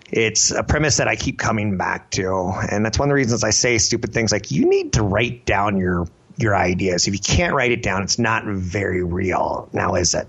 It's 0.09 0.51
a 0.51 0.63
premise 0.63 0.97
that 0.97 1.07
I 1.07 1.15
keep 1.15 1.39
coming 1.39 1.77
back 1.77 2.09
to, 2.11 2.53
and 2.69 2.85
that's 2.85 2.99
one 2.99 3.07
of 3.07 3.11
the 3.11 3.15
reasons 3.15 3.45
I 3.45 3.51
say 3.51 3.77
stupid 3.77 4.13
things 4.13 4.31
like 4.31 4.51
you 4.51 4.69
need 4.69 4.93
to 4.93 5.03
write 5.03 5.45
down 5.45 5.77
your 5.77 6.07
your 6.37 6.55
ideas. 6.55 7.07
If 7.07 7.13
you 7.13 7.19
can't 7.19 7.53
write 7.53 7.71
it 7.71 7.83
down, 7.83 8.03
it's 8.03 8.19
not 8.19 8.45
very 8.45 9.03
real. 9.03 9.69
Now 9.73 9.95
is 9.95 10.13
it? 10.13 10.27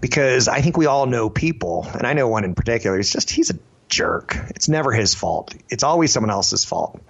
Because 0.00 0.48
I 0.48 0.60
think 0.60 0.76
we 0.76 0.86
all 0.86 1.06
know 1.06 1.30
people, 1.30 1.86
and 1.92 2.06
I 2.06 2.12
know 2.12 2.28
one 2.28 2.44
in 2.44 2.54
particular. 2.54 2.98
It's 2.98 3.10
just 3.10 3.30
he's 3.30 3.50
a 3.50 3.58
jerk. 3.88 4.36
It's 4.50 4.68
never 4.68 4.92
his 4.92 5.14
fault. 5.14 5.54
It's 5.68 5.82
always 5.82 6.12
someone 6.12 6.30
else's 6.30 6.64
fault 6.64 7.00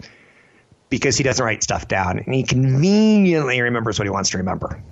because 0.90 1.16
he 1.16 1.24
doesn't 1.24 1.44
write 1.44 1.62
stuff 1.62 1.88
down 1.88 2.18
and 2.18 2.34
he 2.34 2.44
conveniently 2.44 3.60
remembers 3.60 3.98
what 3.98 4.06
he 4.06 4.10
wants 4.10 4.30
to 4.30 4.38
remember. 4.38 4.82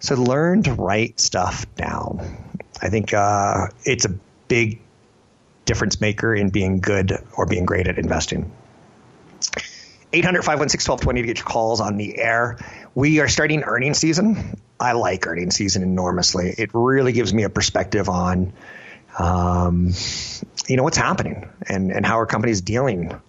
So 0.00 0.14
learn 0.16 0.62
to 0.64 0.72
write 0.72 1.20
stuff 1.20 1.72
down. 1.74 2.58
I 2.80 2.88
think 2.88 3.12
uh, 3.12 3.68
it's 3.84 4.06
a 4.06 4.14
big 4.48 4.80
difference 5.66 6.00
maker 6.00 6.34
in 6.34 6.50
being 6.50 6.80
good 6.80 7.12
or 7.36 7.46
being 7.46 7.66
great 7.66 7.86
at 7.86 7.98
investing. 7.98 8.50
800 10.12 10.42
516 10.42 10.90
1220 10.90 11.20
to 11.20 11.26
get 11.26 11.38
your 11.38 11.46
calls 11.46 11.80
on 11.80 11.96
the 11.96 12.18
air. 12.18 12.58
We 12.94 13.20
are 13.20 13.28
starting 13.28 13.62
earnings 13.62 13.98
season. 13.98 14.58
I 14.80 14.92
like 14.92 15.26
earnings 15.26 15.56
season 15.56 15.82
enormously. 15.82 16.54
It 16.56 16.70
really 16.72 17.12
gives 17.12 17.32
me 17.34 17.44
a 17.44 17.50
perspective 17.50 18.08
on, 18.08 18.52
um, 19.18 19.92
you 20.66 20.76
know, 20.76 20.82
what's 20.82 20.96
happening 20.96 21.48
and, 21.68 21.92
and 21.92 22.04
how 22.04 22.16
our 22.16 22.26
companies 22.26 22.62
dealing. 22.62 23.20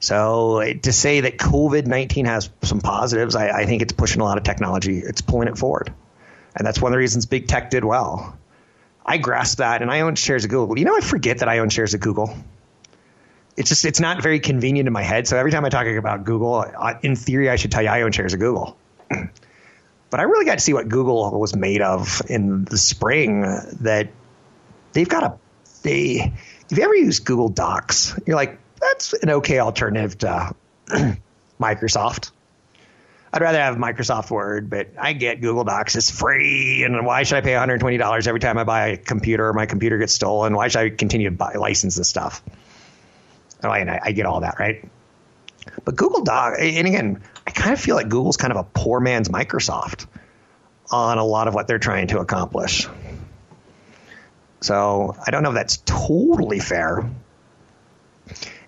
So 0.00 0.62
to 0.82 0.92
say 0.92 1.22
that 1.22 1.38
COVID 1.38 1.86
19 1.86 2.26
has 2.26 2.48
some 2.62 2.80
positives, 2.80 3.34
I, 3.34 3.48
I 3.48 3.66
think 3.66 3.82
it's 3.82 3.92
pushing 3.92 4.20
a 4.20 4.24
lot 4.24 4.38
of 4.38 4.44
technology. 4.44 4.98
It's 4.98 5.20
pulling 5.20 5.48
it 5.48 5.58
forward. 5.58 5.92
And 6.56 6.66
that's 6.66 6.80
one 6.80 6.92
of 6.92 6.94
the 6.94 6.98
reasons 6.98 7.26
big 7.26 7.48
tech 7.48 7.70
did 7.70 7.84
well. 7.84 8.38
I 9.04 9.18
grasp 9.18 9.58
that 9.58 9.82
and 9.82 9.90
I 9.90 10.00
own 10.02 10.14
shares 10.14 10.44
of 10.44 10.50
Google. 10.50 10.78
You 10.78 10.84
know, 10.84 10.96
I 10.96 11.00
forget 11.00 11.38
that 11.38 11.48
I 11.48 11.58
own 11.58 11.70
shares 11.70 11.94
of 11.94 12.00
Google 12.00 12.34
it's 13.58 13.70
just 13.70 13.84
it's 13.84 13.98
not 13.98 14.22
very 14.22 14.38
convenient 14.38 14.86
in 14.86 14.92
my 14.92 15.02
head. 15.02 15.26
So 15.26 15.36
every 15.36 15.50
time 15.50 15.64
I 15.64 15.68
talk 15.68 15.84
about 15.84 16.24
Google, 16.24 16.64
in 17.02 17.16
theory, 17.16 17.50
I 17.50 17.56
should 17.56 17.72
tell 17.72 17.82
you 17.82 17.88
I 17.88 18.02
own 18.02 18.12
shares 18.12 18.32
of 18.32 18.38
Google. 18.38 18.78
But 20.10 20.20
I 20.20 20.22
really 20.24 20.44
got 20.44 20.54
to 20.54 20.60
see 20.60 20.72
what 20.72 20.88
Google 20.88 21.38
was 21.38 21.54
made 21.54 21.82
of 21.82 22.22
in 22.28 22.64
the 22.64 22.78
spring. 22.78 23.42
That 23.80 24.08
they've 24.92 25.08
got 25.08 25.22
a 25.22 25.38
they. 25.82 26.32
If 26.70 26.76
you 26.76 26.84
ever 26.84 26.94
use 26.94 27.20
Google 27.20 27.48
Docs, 27.48 28.18
you're 28.26 28.36
like, 28.36 28.58
that's 28.80 29.12
an 29.14 29.30
okay 29.30 29.58
alternative 29.58 30.18
to 30.18 30.54
Microsoft. 31.60 32.30
I'd 33.32 33.42
rather 33.42 33.58
have 33.58 33.76
Microsoft 33.76 34.30
Word, 34.30 34.70
but 34.70 34.88
I 34.98 35.12
get 35.12 35.40
Google 35.40 35.64
Docs. 35.64 35.96
It's 35.96 36.10
free, 36.10 36.82
and 36.84 37.04
why 37.04 37.24
should 37.24 37.36
I 37.36 37.40
pay 37.42 37.52
$120 37.52 38.26
every 38.26 38.40
time 38.40 38.56
I 38.56 38.64
buy 38.64 38.88
a 38.88 38.96
computer 38.96 39.48
or 39.48 39.52
my 39.52 39.66
computer 39.66 39.98
gets 39.98 40.14
stolen? 40.14 40.54
Why 40.54 40.68
should 40.68 40.80
I 40.80 40.90
continue 40.90 41.28
to 41.28 41.36
buy 41.36 41.54
license 41.54 41.96
this 41.96 42.08
stuff? 42.08 42.42
Oh, 43.62 43.70
and 43.70 43.90
I, 43.90 44.00
I 44.02 44.12
get 44.12 44.24
all 44.24 44.40
that, 44.40 44.58
right? 44.58 44.82
But 45.84 45.96
Google 45.96 46.22
Doc, 46.22 46.54
and 46.58 46.86
again, 46.86 47.22
I 47.48 47.50
kind 47.50 47.72
of 47.72 47.80
feel 47.80 47.96
like 47.96 48.10
Google's 48.10 48.36
kind 48.36 48.52
of 48.52 48.58
a 48.58 48.64
poor 48.64 49.00
man's 49.00 49.30
Microsoft 49.30 50.06
on 50.90 51.16
a 51.16 51.24
lot 51.24 51.48
of 51.48 51.54
what 51.54 51.66
they're 51.66 51.78
trying 51.78 52.08
to 52.08 52.18
accomplish. 52.18 52.86
So 54.60 55.16
I 55.26 55.30
don't 55.30 55.42
know 55.42 55.48
if 55.48 55.54
that's 55.54 55.78
totally 55.86 56.58
fair. 56.58 57.08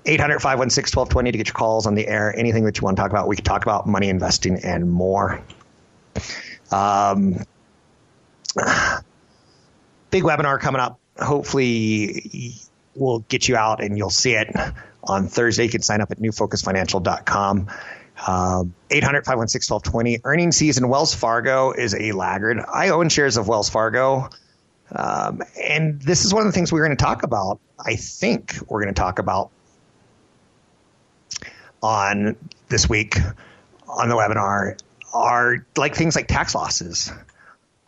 800 0.06 0.40
516 0.40 0.98
1220 0.98 1.32
to 1.32 1.36
get 1.36 1.48
your 1.48 1.52
calls 1.52 1.86
on 1.86 1.94
the 1.94 2.08
air. 2.08 2.34
Anything 2.34 2.64
that 2.64 2.78
you 2.78 2.84
want 2.84 2.96
to 2.96 3.02
talk 3.02 3.10
about, 3.10 3.28
we 3.28 3.36
can 3.36 3.44
talk 3.44 3.64
about 3.64 3.86
money 3.86 4.08
investing 4.08 4.64
and 4.64 4.90
more. 4.90 5.42
Um, 6.72 7.34
big 10.10 10.22
webinar 10.22 10.58
coming 10.58 10.80
up. 10.80 10.98
Hopefully, 11.18 12.54
we'll 12.94 13.18
get 13.28 13.46
you 13.46 13.56
out 13.56 13.84
and 13.84 13.98
you'll 13.98 14.08
see 14.08 14.32
it 14.32 14.48
on 15.04 15.28
Thursday. 15.28 15.64
You 15.64 15.70
can 15.70 15.82
sign 15.82 16.00
up 16.00 16.10
at 16.10 16.18
newfocusfinancial.com. 16.18 17.68
Um, 18.26 18.74
800 18.90 19.24
516 19.24 19.74
1220. 19.74 20.20
Earning 20.24 20.52
season, 20.52 20.88
Wells 20.88 21.14
Fargo 21.14 21.72
is 21.72 21.94
a 21.94 22.12
laggard. 22.12 22.60
I 22.60 22.90
own 22.90 23.08
shares 23.08 23.36
of 23.36 23.48
Wells 23.48 23.70
Fargo. 23.70 24.28
Um, 24.94 25.42
and 25.62 26.00
this 26.02 26.24
is 26.24 26.34
one 26.34 26.42
of 26.42 26.48
the 26.48 26.52
things 26.52 26.72
we're 26.72 26.84
going 26.84 26.96
to 26.96 27.02
talk 27.02 27.22
about. 27.22 27.60
I 27.78 27.96
think 27.96 28.56
we're 28.68 28.82
going 28.82 28.94
to 28.94 29.00
talk 29.00 29.18
about 29.18 29.50
on 31.82 32.36
this 32.68 32.88
week 32.88 33.16
on 33.88 34.08
the 34.08 34.14
webinar 34.14 34.78
are 35.12 35.66
like 35.76 35.94
things 35.94 36.14
like 36.14 36.28
tax 36.28 36.54
losses. 36.54 37.12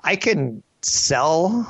I 0.03 0.17
can 0.17 0.63
sell 0.81 1.69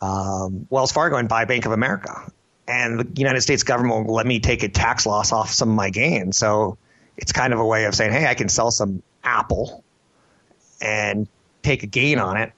um, 0.00 0.66
Wells 0.70 0.92
Fargo 0.92 1.16
and 1.16 1.28
buy 1.28 1.44
Bank 1.44 1.66
of 1.66 1.72
America, 1.72 2.30
and 2.66 3.00
the 3.00 3.20
United 3.20 3.40
States 3.40 3.62
government 3.62 4.06
will 4.06 4.14
let 4.14 4.26
me 4.26 4.40
take 4.40 4.62
a 4.62 4.68
tax 4.68 5.06
loss 5.06 5.32
off 5.32 5.50
some 5.50 5.70
of 5.70 5.74
my 5.74 5.90
gains. 5.90 6.36
So 6.36 6.78
it's 7.18 7.32
kind 7.32 7.52
of 7.52 7.58
a 7.58 7.64
way 7.64 7.84
of 7.84 7.94
saying, 7.94 8.12
hey, 8.12 8.26
I 8.26 8.34
can 8.34 8.48
sell 8.48 8.70
some 8.70 9.02
Apple 9.24 9.84
and 10.80 11.28
take 11.62 11.82
a 11.82 11.86
gain 11.86 12.18
on 12.18 12.36
it. 12.36 12.52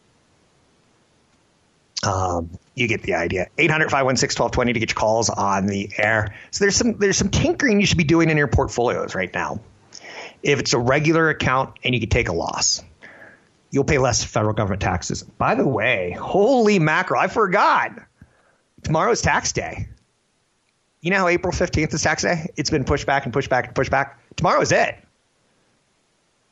Um, 2.07 2.51
you 2.75 2.87
get 2.87 3.03
the 3.03 3.15
idea. 3.15 3.49
800 3.59 3.91
516 3.91 4.43
1220 4.43 4.73
to 4.75 4.81
get 4.81 4.91
your 4.91 4.95
calls 4.95 5.29
on 5.31 5.67
the 5.67 5.91
air. 5.99 6.35
So 6.51 6.65
there's 6.65 6.77
some 6.77 6.99
there's 6.99 7.17
some 7.17 7.31
tinkering 7.31 7.81
you 7.81 7.87
should 7.87 7.99
be 7.99 8.05
doing 8.05 8.31
in 8.31 8.37
your 8.37 8.49
portfolios 8.49 9.15
right 9.15 9.33
now. 9.35 9.61
If 10.43 10.61
it's 10.61 10.73
a 10.73 10.79
regular 10.79 11.29
account 11.29 11.79
and 11.83 11.95
you 11.95 12.01
can 12.01 12.09
take 12.09 12.29
a 12.29 12.33
loss, 12.33 12.83
you'll 13.71 13.85
pay 13.85 13.99
less 13.99 14.25
federal 14.25 14.55
government 14.55 14.81
taxes. 14.81 15.23
By 15.23 15.55
the 15.55 15.67
way, 15.67 16.13
holy 16.13 16.79
mackerel, 16.79 17.21
I 17.21 17.29
forgot. 17.29 17.93
Tomorrow's 18.83 19.21
tax 19.21 19.53
day. 19.53 19.89
You 21.01 21.11
know 21.11 21.19
how 21.19 21.29
April 21.29 21.53
15th 21.53 21.95
is 21.95 22.03
tax 22.03 22.23
day? 22.23 22.51
It's 22.57 22.71
been 22.71 22.85
pushed 22.85 23.07
back 23.07 23.25
and 23.25 23.33
pushed 23.33 23.49
back 23.49 23.67
and 23.67 23.75
pushed 23.75 23.91
back. 23.91 24.19
Tomorrow 24.37 24.61
is 24.61 24.73
it. 24.73 24.97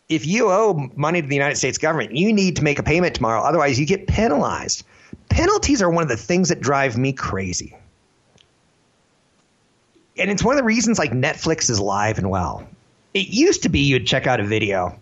If 0.09 0.27
you 0.27 0.51
owe 0.51 0.91
money 0.97 1.21
to 1.21 1.29
the 1.29 1.35
United 1.35 1.57
States 1.57 1.77
government, 1.77 2.17
you 2.17 2.33
need 2.33 2.57
to 2.57 2.65
make 2.65 2.79
a 2.79 2.83
payment 2.83 3.15
tomorrow. 3.15 3.43
Otherwise, 3.43 3.79
you 3.79 3.85
get 3.85 4.07
penalized. 4.07 4.85
Penalties 5.29 5.83
are 5.83 5.91
one 5.91 6.03
of 6.03 6.09
the 6.09 6.17
things 6.17 6.49
that 6.49 6.61
drive 6.61 6.97
me 6.97 7.13
crazy. 7.13 7.77
And 10.17 10.31
it's 10.31 10.43
one 10.43 10.55
of 10.55 10.59
the 10.59 10.65
reasons 10.65 10.99
like 10.99 11.13
Netflix 11.13 11.69
is 11.69 11.79
live 11.79 12.17
and 12.17 12.31
well. 12.31 12.67
It 13.13 13.29
used 13.29 13.65
to 13.65 13.69
be 13.69 13.81
you'd 13.81 14.07
check 14.07 14.27
out 14.27 14.41
a 14.41 14.45
video 14.45 14.99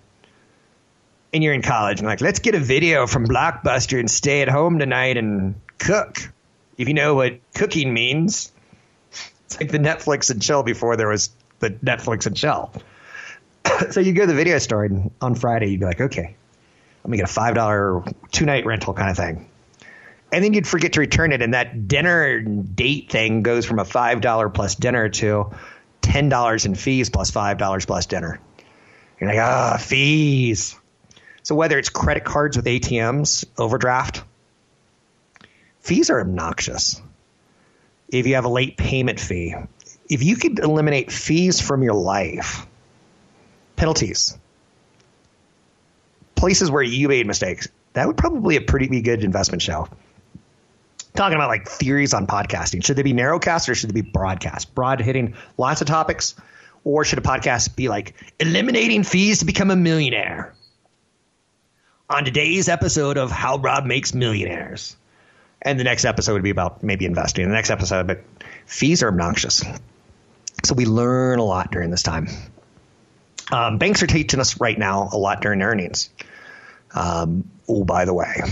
and 1.32 1.42
you're 1.42 1.54
in 1.54 1.62
college 1.62 2.00
and 2.00 2.08
like, 2.08 2.20
let's 2.20 2.40
get 2.40 2.54
a 2.54 2.60
video 2.60 3.06
from 3.06 3.26
Blockbuster 3.26 4.00
and 4.00 4.10
stay 4.10 4.42
at 4.42 4.48
home 4.48 4.78
tonight 4.78 5.16
and 5.16 5.54
cook. 5.78 6.18
If 6.76 6.88
you 6.88 6.94
know 6.94 7.14
what 7.14 7.38
cooking 7.54 7.94
means, 7.94 8.52
it's 9.46 9.60
like 9.60 9.70
the 9.70 9.78
Netflix 9.78 10.30
and 10.30 10.42
chill 10.42 10.62
before 10.62 10.96
there 10.96 11.08
was 11.08 11.30
the 11.58 11.70
Netflix 11.70 12.26
and 12.26 12.36
chill. 12.36 12.72
so 13.90 14.00
you 14.00 14.12
go 14.12 14.22
to 14.22 14.26
the 14.26 14.34
video 14.34 14.58
store 14.58 14.84
and 14.84 15.10
on 15.20 15.34
Friday 15.34 15.68
you'd 15.68 15.80
be 15.80 15.86
like, 15.86 16.00
okay, 16.00 16.36
let 17.04 17.10
me 17.10 17.16
get 17.16 17.24
a 17.24 17.32
five 17.32 17.54
dollar 17.54 18.04
two 18.30 18.44
night 18.44 18.66
rental 18.66 18.94
kind 18.94 19.10
of 19.10 19.16
thing 19.16 19.48
and 20.32 20.44
then 20.44 20.52
you'd 20.52 20.66
forget 20.66 20.94
to 20.94 21.00
return 21.00 21.32
it, 21.32 21.42
and 21.42 21.54
that 21.54 21.88
dinner 21.88 22.40
date 22.40 23.10
thing 23.10 23.42
goes 23.42 23.64
from 23.64 23.78
a 23.78 23.84
five 23.84 24.20
dollar 24.20 24.48
plus 24.48 24.74
dinner 24.74 25.08
to 25.08 25.50
ten 26.02 26.28
dollars 26.28 26.66
in 26.66 26.74
fees 26.74 27.10
plus 27.10 27.30
five 27.30 27.58
dollars 27.58 27.86
plus 27.86 28.06
dinner. 28.06 28.40
You're 29.20 29.30
like, 29.30 29.38
ah, 29.38 29.76
fees. 29.78 30.76
So 31.42 31.54
whether 31.54 31.78
it's 31.78 31.88
credit 31.88 32.24
cards 32.24 32.56
with 32.56 32.66
ATMs, 32.66 33.44
overdraft, 33.56 34.24
fees 35.80 36.10
are 36.10 36.20
obnoxious. 36.20 37.00
If 38.08 38.26
you 38.26 38.34
have 38.36 38.44
a 38.44 38.50
late 38.50 38.76
payment 38.76 39.18
fee, 39.18 39.54
if 40.08 40.22
you 40.22 40.36
could 40.36 40.58
eliminate 40.58 41.10
fees 41.10 41.60
from 41.60 41.82
your 41.82 41.94
life, 41.94 42.66
penalties, 43.74 44.36
places 46.34 46.70
where 46.70 46.82
you 46.82 47.08
made 47.08 47.26
mistakes, 47.26 47.68
that 47.94 48.06
would 48.06 48.16
probably 48.16 48.58
be 48.58 48.64
a 48.64 48.66
pretty 48.66 49.00
good 49.00 49.24
investment 49.24 49.62
show 49.62 49.88
talking 51.16 51.34
about 51.34 51.48
like 51.48 51.68
theories 51.68 52.14
on 52.14 52.26
podcasting. 52.26 52.84
Should 52.84 52.96
they 52.96 53.02
be 53.02 53.12
narrowcast 53.12 53.68
or 53.68 53.74
should 53.74 53.90
they 53.90 54.00
be 54.00 54.08
broadcast? 54.08 54.74
Broad 54.74 55.00
hitting 55.00 55.34
lots 55.56 55.80
of 55.80 55.86
topics, 55.86 56.34
or 56.84 57.04
should 57.04 57.18
a 57.18 57.22
podcast 57.22 57.74
be 57.74 57.88
like 57.88 58.14
eliminating 58.38 59.02
fees 59.02 59.40
to 59.40 59.44
become 59.44 59.70
a 59.70 59.76
millionaire? 59.76 60.54
On 62.08 62.24
today's 62.24 62.68
episode 62.68 63.16
of 63.16 63.32
How 63.32 63.56
Rob 63.58 63.84
Makes 63.84 64.14
Millionaires. 64.14 64.96
And 65.66 65.80
the 65.80 65.84
next 65.84 66.04
episode 66.04 66.34
would 66.34 66.44
be 66.44 66.50
about 66.50 66.84
maybe 66.84 67.06
investing. 67.06 67.44
The 67.48 67.52
next 67.52 67.70
episode, 67.70 68.06
but 68.06 68.22
fees 68.66 69.02
are 69.02 69.08
obnoxious. 69.08 69.64
So 70.62 70.74
we 70.74 70.86
learn 70.86 71.40
a 71.40 71.44
lot 71.44 71.72
during 71.72 71.90
this 71.90 72.04
time. 72.04 72.28
Um, 73.50 73.78
banks 73.78 74.00
are 74.04 74.06
teaching 74.06 74.38
us 74.38 74.60
right 74.60 74.78
now 74.78 75.08
a 75.12 75.18
lot 75.18 75.42
during 75.42 75.60
earnings. 75.62 76.08
Um, 76.94 77.50
oh, 77.68 77.84
by 77.84 78.04
the 78.04 78.14
way, 78.14 78.42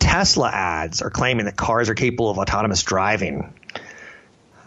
Tesla 0.00 0.50
ads 0.52 1.02
are 1.02 1.10
claiming 1.10 1.46
that 1.46 1.56
cars 1.56 1.88
are 1.88 1.94
capable 1.94 2.30
of 2.30 2.38
autonomous 2.38 2.82
driving. 2.82 3.54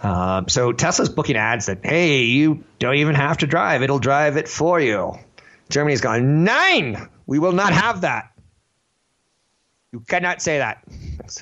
Uh, 0.02 0.44
so 0.48 0.72
Tesla's 0.72 1.10
booking 1.10 1.36
ads 1.36 1.66
that, 1.66 1.80
hey, 1.84 2.24
you 2.24 2.64
don't 2.80 2.96
even 2.96 3.16
have 3.16 3.40
to 3.40 3.48
drive. 3.48 3.84
It'll 3.84 4.00
drive 4.00 4.38
it 4.38 4.48
for 4.48 4.80
you. 4.80 5.20
Germany's 5.70 6.00
gone, 6.00 6.46
nein! 6.46 7.10
We 7.26 7.40
will 7.40 7.52
not 7.52 7.74
have 7.74 8.02
that. 8.02 8.32
You 9.91 10.02
cannot 10.02 10.41
say 10.41 10.60
that. 10.60 10.84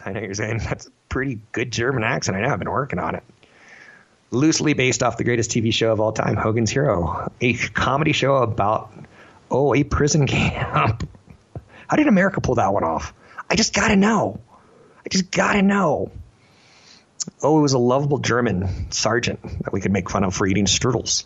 I 0.05 0.11
know 0.13 0.21
you're 0.21 0.33
saying 0.33 0.59
that's 0.59 0.87
a 0.87 0.91
pretty 1.09 1.39
good 1.51 1.71
German 1.71 2.03
accent. 2.03 2.37
I 2.37 2.41
know. 2.41 2.49
I've 2.49 2.59
been 2.59 2.71
working 2.71 2.99
on 2.99 3.15
it. 3.15 3.23
Loosely 4.31 4.73
based 4.73 5.03
off 5.03 5.17
the 5.17 5.23
greatest 5.23 5.51
TV 5.51 5.73
show 5.73 5.91
of 5.91 5.99
all 5.99 6.11
time, 6.11 6.35
Hogan's 6.35 6.69
Hero, 6.69 7.31
a 7.39 7.53
comedy 7.53 8.11
show 8.11 8.35
about, 8.35 8.91
oh, 9.51 9.73
a 9.73 9.83
prison 9.83 10.27
camp. 10.27 11.07
How 11.87 11.97
did 11.97 12.07
America 12.07 12.41
pull 12.41 12.55
that 12.55 12.73
one 12.73 12.83
off? 12.83 13.13
I 13.49 13.55
just 13.55 13.73
got 13.73 13.89
to 13.89 13.95
know. 13.95 14.39
I 15.05 15.09
just 15.09 15.31
got 15.31 15.53
to 15.53 15.61
know. 15.61 16.11
Oh, 17.41 17.59
it 17.59 17.61
was 17.61 17.73
a 17.73 17.77
lovable 17.77 18.19
German 18.19 18.91
sergeant 18.91 19.41
that 19.63 19.73
we 19.73 19.81
could 19.81 19.91
make 19.91 20.09
fun 20.09 20.23
of 20.23 20.33
for 20.33 20.47
eating 20.47 20.65
strudels. 20.65 21.25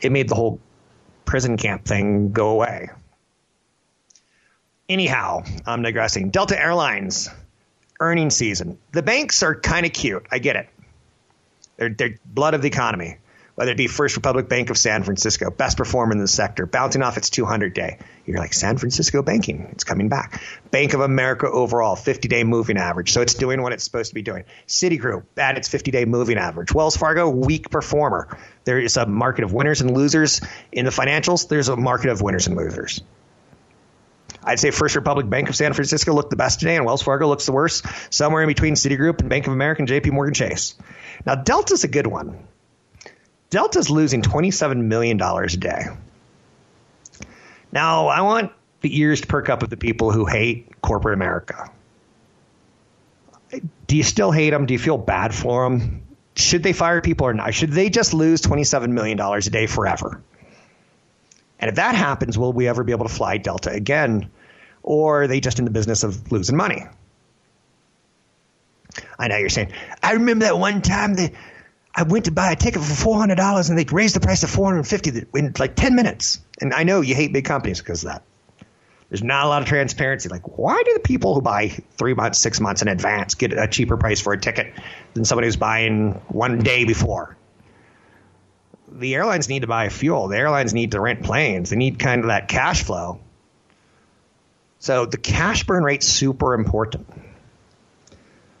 It 0.00 0.12
made 0.12 0.28
the 0.28 0.34
whole 0.34 0.60
prison 1.24 1.56
camp 1.56 1.84
thing 1.84 2.32
go 2.32 2.50
away. 2.50 2.90
Anyhow, 4.92 5.44
I'm 5.64 5.80
digressing. 5.80 6.28
Delta 6.28 6.60
Airlines 6.60 7.30
earning 7.98 8.28
season. 8.28 8.76
The 8.92 9.02
banks 9.02 9.42
are 9.42 9.54
kind 9.54 9.86
of 9.86 9.92
cute. 9.94 10.26
I 10.30 10.38
get 10.38 10.56
it. 10.56 10.68
They're, 11.78 11.88
they're 11.88 12.18
blood 12.26 12.52
of 12.52 12.60
the 12.60 12.68
economy 12.68 13.16
whether 13.54 13.72
it 13.72 13.76
be 13.76 13.86
First 13.86 14.16
Republic 14.16 14.48
Bank 14.48 14.70
of 14.70 14.78
San 14.78 15.02
Francisco, 15.02 15.50
best 15.50 15.76
performer 15.76 16.12
in 16.12 16.18
the 16.18 16.28
sector, 16.28 16.64
bouncing 16.64 17.02
off 17.02 17.16
its 17.16 17.28
200 17.30 17.74
day. 17.74 17.98
You're 18.24 18.38
like, 18.38 18.54
San 18.54 18.78
Francisco 18.78 19.22
banking, 19.22 19.68
it's 19.72 19.84
coming 19.84 20.08
back. 20.08 20.42
Bank 20.70 20.94
of 20.94 21.00
America 21.00 21.48
overall, 21.48 21.94
50 21.94 22.28
day 22.28 22.44
moving 22.44 22.78
average. 22.78 23.12
So 23.12 23.20
it's 23.20 23.34
doing 23.34 23.60
what 23.60 23.72
it's 23.72 23.84
supposed 23.84 24.10
to 24.10 24.14
be 24.14 24.22
doing. 24.22 24.44
Citigroup 24.66 25.24
at 25.36 25.58
its 25.58 25.68
50 25.68 25.90
day 25.90 26.04
moving 26.06 26.38
average. 26.38 26.72
Wells 26.72 26.96
Fargo, 26.96 27.28
weak 27.28 27.70
performer. 27.70 28.38
There 28.64 28.78
is 28.78 28.96
a 28.96 29.06
market 29.06 29.44
of 29.44 29.52
winners 29.52 29.80
and 29.80 29.94
losers 29.94 30.40
in 30.70 30.84
the 30.84 30.90
financials. 30.90 31.48
There's 31.48 31.68
a 31.68 31.76
market 31.76 32.10
of 32.10 32.22
winners 32.22 32.46
and 32.46 32.56
losers. 32.56 33.02
I'd 34.44 34.58
say 34.58 34.70
First 34.70 34.96
Republic 34.96 35.28
Bank 35.28 35.48
of 35.48 35.56
San 35.56 35.72
Francisco 35.72 36.12
looked 36.12 36.30
the 36.30 36.36
best 36.36 36.60
today, 36.60 36.76
and 36.76 36.84
Wells 36.84 37.02
Fargo 37.02 37.28
looks 37.28 37.46
the 37.46 37.52
worst, 37.52 37.84
somewhere 38.10 38.42
in 38.42 38.48
between 38.48 38.74
Citigroup 38.74 39.20
and 39.20 39.28
Bank 39.28 39.46
of 39.46 39.52
America 39.52 39.82
and 39.82 39.88
JP 39.88 40.12
Morgan 40.12 40.34
Chase. 40.34 40.74
Now, 41.24 41.36
Delta's 41.36 41.84
a 41.84 41.88
good 41.88 42.06
one. 42.06 42.46
Delta's 43.50 43.90
losing 43.90 44.22
$27 44.22 44.84
million 44.84 45.20
a 45.20 45.46
day. 45.48 45.84
Now, 47.70 48.08
I 48.08 48.22
want 48.22 48.52
the 48.80 48.98
ears 48.98 49.20
to 49.20 49.26
perk 49.26 49.48
up 49.48 49.62
of 49.62 49.70
the 49.70 49.76
people 49.76 50.10
who 50.10 50.26
hate 50.26 50.80
corporate 50.80 51.14
America. 51.14 51.70
Do 53.86 53.96
you 53.96 54.02
still 54.02 54.30
hate 54.30 54.50
them? 54.50 54.66
Do 54.66 54.74
you 54.74 54.78
feel 54.78 54.98
bad 54.98 55.34
for 55.34 55.68
them? 55.68 56.02
Should 56.34 56.62
they 56.62 56.72
fire 56.72 57.00
people 57.00 57.26
or 57.26 57.34
not? 57.34 57.52
Should 57.54 57.72
they 57.72 57.90
just 57.90 58.14
lose 58.14 58.40
$27 58.40 58.88
million 58.88 59.20
a 59.20 59.40
day 59.42 59.66
forever? 59.66 60.22
And 61.62 61.68
if 61.68 61.76
that 61.76 61.94
happens, 61.94 62.36
will 62.36 62.52
we 62.52 62.66
ever 62.66 62.82
be 62.82 62.90
able 62.90 63.06
to 63.06 63.14
fly 63.14 63.38
Delta 63.38 63.70
again? 63.70 64.30
Or 64.82 65.22
are 65.22 65.26
they 65.28 65.40
just 65.40 65.60
in 65.60 65.64
the 65.64 65.70
business 65.70 66.02
of 66.02 66.32
losing 66.32 66.56
money? 66.56 66.82
I 69.16 69.28
know 69.28 69.36
you're 69.36 69.48
saying, 69.48 69.72
I 70.02 70.14
remember 70.14 70.44
that 70.44 70.58
one 70.58 70.82
time 70.82 71.14
that 71.14 71.32
I 71.94 72.02
went 72.02 72.24
to 72.24 72.32
buy 72.32 72.50
a 72.50 72.56
ticket 72.56 72.82
for 72.82 72.94
four 72.94 73.16
hundred 73.16 73.36
dollars 73.36 73.70
and 73.70 73.78
they 73.78 73.84
raised 73.84 74.16
the 74.16 74.20
price 74.20 74.40
to 74.40 74.48
four 74.48 74.66
hundred 74.66 74.88
fifty 74.88 75.12
in 75.34 75.54
like 75.58 75.76
ten 75.76 75.94
minutes. 75.94 76.40
And 76.60 76.74
I 76.74 76.82
know 76.82 77.00
you 77.00 77.14
hate 77.14 77.32
big 77.32 77.44
companies 77.44 77.78
because 77.78 78.02
of 78.02 78.10
that. 78.10 78.22
There's 79.08 79.22
not 79.22 79.44
a 79.44 79.48
lot 79.48 79.62
of 79.62 79.68
transparency. 79.68 80.28
Like, 80.30 80.58
why 80.58 80.82
do 80.84 80.94
the 80.94 81.00
people 81.00 81.34
who 81.34 81.42
buy 81.42 81.68
three 81.68 82.14
months, 82.14 82.40
six 82.40 82.60
months 82.60 82.82
in 82.82 82.88
advance 82.88 83.34
get 83.34 83.52
a 83.52 83.68
cheaper 83.68 83.96
price 83.96 84.20
for 84.20 84.32
a 84.32 84.40
ticket 84.40 84.74
than 85.14 85.24
somebody 85.24 85.46
who's 85.46 85.56
buying 85.56 86.14
one 86.28 86.58
day 86.58 86.84
before? 86.84 87.36
The 88.98 89.14
airlines 89.14 89.48
need 89.48 89.60
to 89.60 89.66
buy 89.66 89.88
fuel. 89.88 90.28
The 90.28 90.36
airlines 90.36 90.74
need 90.74 90.92
to 90.92 91.00
rent 91.00 91.22
planes. 91.22 91.70
They 91.70 91.76
need 91.76 91.98
kind 91.98 92.20
of 92.20 92.28
that 92.28 92.48
cash 92.48 92.82
flow. 92.82 93.20
So 94.78 95.06
the 95.06 95.16
cash 95.16 95.64
burn 95.64 95.84
rate's 95.84 96.06
super 96.06 96.54
important. 96.54 97.06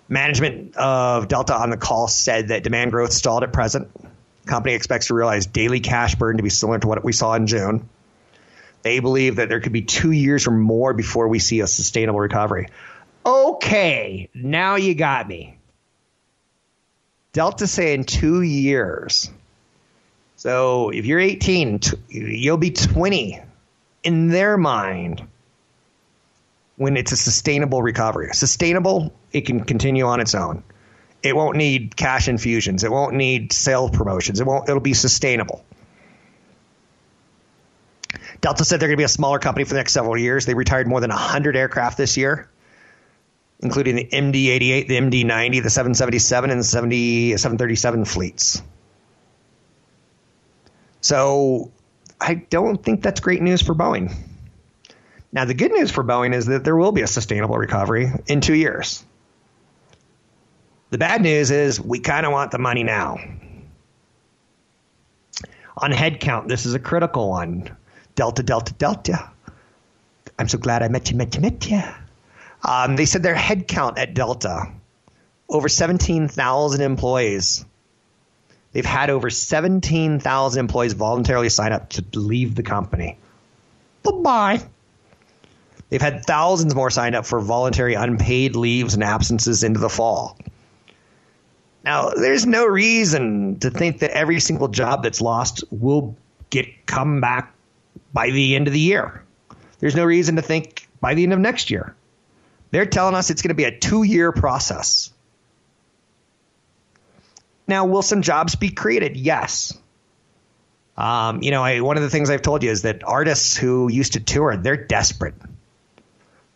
Management 0.08 0.76
of 0.76 1.28
Delta 1.28 1.54
on 1.54 1.70
the 1.70 1.76
call 1.76 2.06
said 2.06 2.48
that 2.48 2.62
demand 2.62 2.92
growth 2.92 3.12
stalled 3.12 3.42
at 3.42 3.52
present. 3.52 3.88
Company 4.46 4.74
expects 4.74 5.06
to 5.06 5.14
realize 5.14 5.46
daily 5.46 5.80
cash 5.80 6.14
burn 6.16 6.36
to 6.36 6.42
be 6.42 6.50
similar 6.50 6.78
to 6.78 6.86
what 6.86 7.02
we 7.02 7.12
saw 7.12 7.34
in 7.34 7.46
June. 7.46 7.88
They 8.82 9.00
believe 9.00 9.36
that 9.36 9.48
there 9.48 9.60
could 9.60 9.72
be 9.72 9.82
two 9.82 10.10
years 10.10 10.46
or 10.46 10.50
more 10.50 10.92
before 10.92 11.28
we 11.28 11.38
see 11.38 11.60
a 11.60 11.66
sustainable 11.66 12.20
recovery. 12.20 12.68
Okay, 13.24 14.28
now 14.34 14.76
you 14.76 14.94
got 14.94 15.28
me. 15.28 15.58
Delta 17.32 17.66
saying 17.66 18.04
two 18.04 18.42
years. 18.42 19.30
So 20.42 20.90
if 20.90 21.06
you're 21.06 21.20
18, 21.20 21.78
you'll 22.08 22.56
be 22.56 22.72
20 22.72 23.40
in 24.02 24.26
their 24.26 24.56
mind 24.58 25.24
when 26.74 26.96
it's 26.96 27.12
a 27.12 27.16
sustainable 27.16 27.80
recovery. 27.80 28.30
Sustainable, 28.32 29.12
it 29.30 29.42
can 29.42 29.62
continue 29.62 30.04
on 30.04 30.18
its 30.18 30.34
own. 30.34 30.64
It 31.22 31.36
won't 31.36 31.56
need 31.56 31.94
cash 31.94 32.26
infusions. 32.26 32.82
It 32.82 32.90
won't 32.90 33.14
need 33.14 33.52
sales 33.52 33.92
promotions. 33.92 34.40
It 34.40 34.46
won't. 34.48 34.68
It'll 34.68 34.80
be 34.80 34.94
sustainable. 34.94 35.64
Delta 38.40 38.64
said 38.64 38.80
they're 38.80 38.88
going 38.88 38.96
to 38.96 39.00
be 39.00 39.04
a 39.04 39.08
smaller 39.08 39.38
company 39.38 39.62
for 39.62 39.74
the 39.74 39.78
next 39.78 39.92
several 39.92 40.18
years. 40.18 40.44
They 40.44 40.54
retired 40.54 40.88
more 40.88 41.00
than 41.00 41.10
100 41.10 41.54
aircraft 41.54 41.98
this 41.98 42.16
year, 42.16 42.48
including 43.60 43.94
the 43.94 44.08
MD-88, 44.12 44.88
the 44.88 44.96
MD-90, 44.96 45.62
the 45.62 45.70
777, 45.70 46.50
and 46.50 46.58
the 46.58 46.64
70, 46.64 47.36
737 47.36 48.04
fleets. 48.06 48.60
So 51.02 51.70
I 52.20 52.34
don't 52.34 52.82
think 52.82 53.02
that's 53.02 53.20
great 53.20 53.42
news 53.42 53.60
for 53.60 53.74
Boeing. 53.74 54.14
Now, 55.32 55.44
the 55.44 55.54
good 55.54 55.72
news 55.72 55.90
for 55.90 56.04
Boeing 56.04 56.34
is 56.34 56.46
that 56.46 56.64
there 56.64 56.76
will 56.76 56.92
be 56.92 57.02
a 57.02 57.06
sustainable 57.06 57.56
recovery 57.56 58.10
in 58.26 58.40
two 58.40 58.54
years. 58.54 59.04
The 60.90 60.98
bad 60.98 61.22
news 61.22 61.50
is 61.50 61.80
we 61.80 62.00
kind 62.00 62.24
of 62.24 62.32
want 62.32 62.50
the 62.50 62.58
money 62.58 62.84
now. 62.84 63.18
On 65.76 65.90
headcount, 65.90 66.48
this 66.48 66.66
is 66.66 66.74
a 66.74 66.78
critical 66.78 67.30
one. 67.30 67.74
Delta, 68.14 68.42
Delta, 68.42 68.74
Delta. 68.74 69.30
I'm 70.38 70.48
so 70.48 70.58
glad 70.58 70.82
I 70.82 70.88
met 70.88 71.10
you, 71.10 71.16
met 71.16 71.34
you, 71.34 71.40
met 71.40 71.68
you. 71.68 71.82
Um, 72.62 72.94
they 72.94 73.06
said 73.06 73.22
their 73.22 73.34
headcount 73.34 73.98
at 73.98 74.14
Delta, 74.14 74.70
over 75.48 75.68
17,000 75.68 76.80
employees. 76.80 77.64
They've 78.72 78.84
had 78.84 79.10
over 79.10 79.30
17,000 79.30 80.60
employees 80.60 80.94
voluntarily 80.94 81.48
sign 81.48 81.72
up 81.72 81.90
to 81.90 82.04
leave 82.18 82.54
the 82.54 82.62
company. 82.62 83.18
Bye 84.02 84.10
bye. 84.12 84.62
They've 85.90 86.00
had 86.00 86.24
thousands 86.24 86.74
more 86.74 86.90
signed 86.90 87.14
up 87.14 87.26
for 87.26 87.38
voluntary 87.40 87.94
unpaid 87.94 88.56
leaves 88.56 88.94
and 88.94 89.04
absences 89.04 89.62
into 89.62 89.78
the 89.78 89.90
fall. 89.90 90.38
Now, 91.84 92.10
there's 92.10 92.46
no 92.46 92.64
reason 92.64 93.58
to 93.60 93.70
think 93.70 93.98
that 93.98 94.12
every 94.12 94.40
single 94.40 94.68
job 94.68 95.02
that's 95.02 95.20
lost 95.20 95.64
will 95.70 96.16
get 96.48 96.86
come 96.86 97.20
back 97.20 97.52
by 98.12 98.30
the 98.30 98.54
end 98.54 98.68
of 98.68 98.72
the 98.72 98.80
year. 98.80 99.22
There's 99.80 99.96
no 99.96 100.04
reason 100.04 100.36
to 100.36 100.42
think 100.42 100.88
by 101.00 101.14
the 101.14 101.24
end 101.24 101.32
of 101.32 101.40
next 101.40 101.70
year. 101.70 101.94
They're 102.70 102.86
telling 102.86 103.14
us 103.14 103.30
it's 103.30 103.42
going 103.42 103.48
to 103.50 103.54
be 103.54 103.64
a 103.64 103.76
two 103.76 104.02
year 104.02 104.32
process. 104.32 105.12
Now, 107.72 107.86
will 107.86 108.02
some 108.02 108.20
jobs 108.20 108.54
be 108.54 108.68
created? 108.68 109.16
Yes. 109.16 109.72
Um, 110.94 111.42
you 111.42 111.50
know, 111.50 111.62
I, 111.62 111.80
one 111.80 111.96
of 111.96 112.02
the 112.02 112.10
things 112.10 112.28
I've 112.28 112.42
told 112.42 112.62
you 112.62 112.70
is 112.70 112.82
that 112.82 113.02
artists 113.02 113.56
who 113.56 113.90
used 113.90 114.12
to 114.12 114.20
tour, 114.20 114.58
they're 114.58 114.76
desperate. 114.76 115.32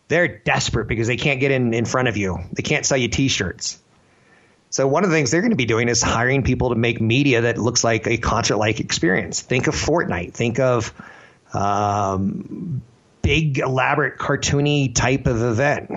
They're 0.09 0.27
desperate 0.27 0.87
because 0.87 1.07
they 1.07 1.17
can't 1.17 1.39
get 1.39 1.49
in, 1.49 1.73
in 1.73 1.85
front 1.85 2.07
of 2.07 2.17
you. 2.17 2.37
They 2.53 2.61
can't 2.61 2.85
sell 2.85 2.99
you 2.99 3.07
t-shirts. 3.07 3.81
So 4.69 4.87
one 4.87 5.05
of 5.05 5.09
the 5.09 5.15
things 5.15 5.31
they're 5.31 5.41
going 5.41 5.49
to 5.49 5.57
be 5.57 5.65
doing 5.65 5.89
is 5.89 6.03
hiring 6.03 6.43
people 6.43 6.69
to 6.69 6.75
make 6.75 7.01
media 7.01 7.41
that 7.41 7.57
looks 7.57 7.83
like 7.83 8.05
a 8.05 8.17
concert-like 8.17 8.79
experience. 8.79 9.41
Think 9.41 9.65
of 9.65 9.73
Fortnite. 9.73 10.35
Think 10.35 10.59
of 10.59 10.93
um, 11.51 12.83
big, 13.23 13.57
elaborate, 13.57 14.19
cartoony 14.19 14.93
type 14.93 15.25
of 15.25 15.41
event. 15.41 15.89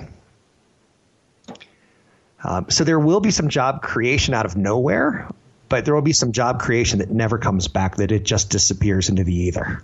Um, 2.43 2.69
so 2.69 2.83
there 2.83 2.99
will 2.99 3.19
be 3.19 3.31
some 3.31 3.49
job 3.49 3.81
creation 3.81 4.33
out 4.33 4.45
of 4.45 4.57
nowhere, 4.57 5.29
but 5.69 5.85
there 5.85 5.93
will 5.93 6.01
be 6.01 6.13
some 6.13 6.31
job 6.31 6.59
creation 6.59 6.99
that 6.99 7.11
never 7.11 7.37
comes 7.37 7.67
back, 7.67 7.97
that 7.97 8.11
it 8.11 8.23
just 8.23 8.49
disappears 8.49 9.09
into 9.09 9.23
the 9.23 9.33
ether. 9.33 9.83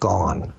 Gone. 0.00 0.52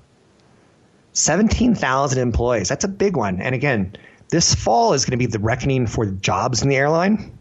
17,000 1.12 2.18
employees. 2.20 2.68
That's 2.68 2.84
a 2.84 2.88
big 2.88 3.16
one. 3.16 3.40
And 3.40 3.54
again, 3.54 3.96
this 4.30 4.54
fall 4.54 4.94
is 4.94 5.04
going 5.04 5.12
to 5.12 5.16
be 5.16 5.26
the 5.26 5.38
reckoning 5.38 5.86
for 5.86 6.06
jobs 6.06 6.62
in 6.62 6.68
the 6.68 6.76
airline. 6.76 7.38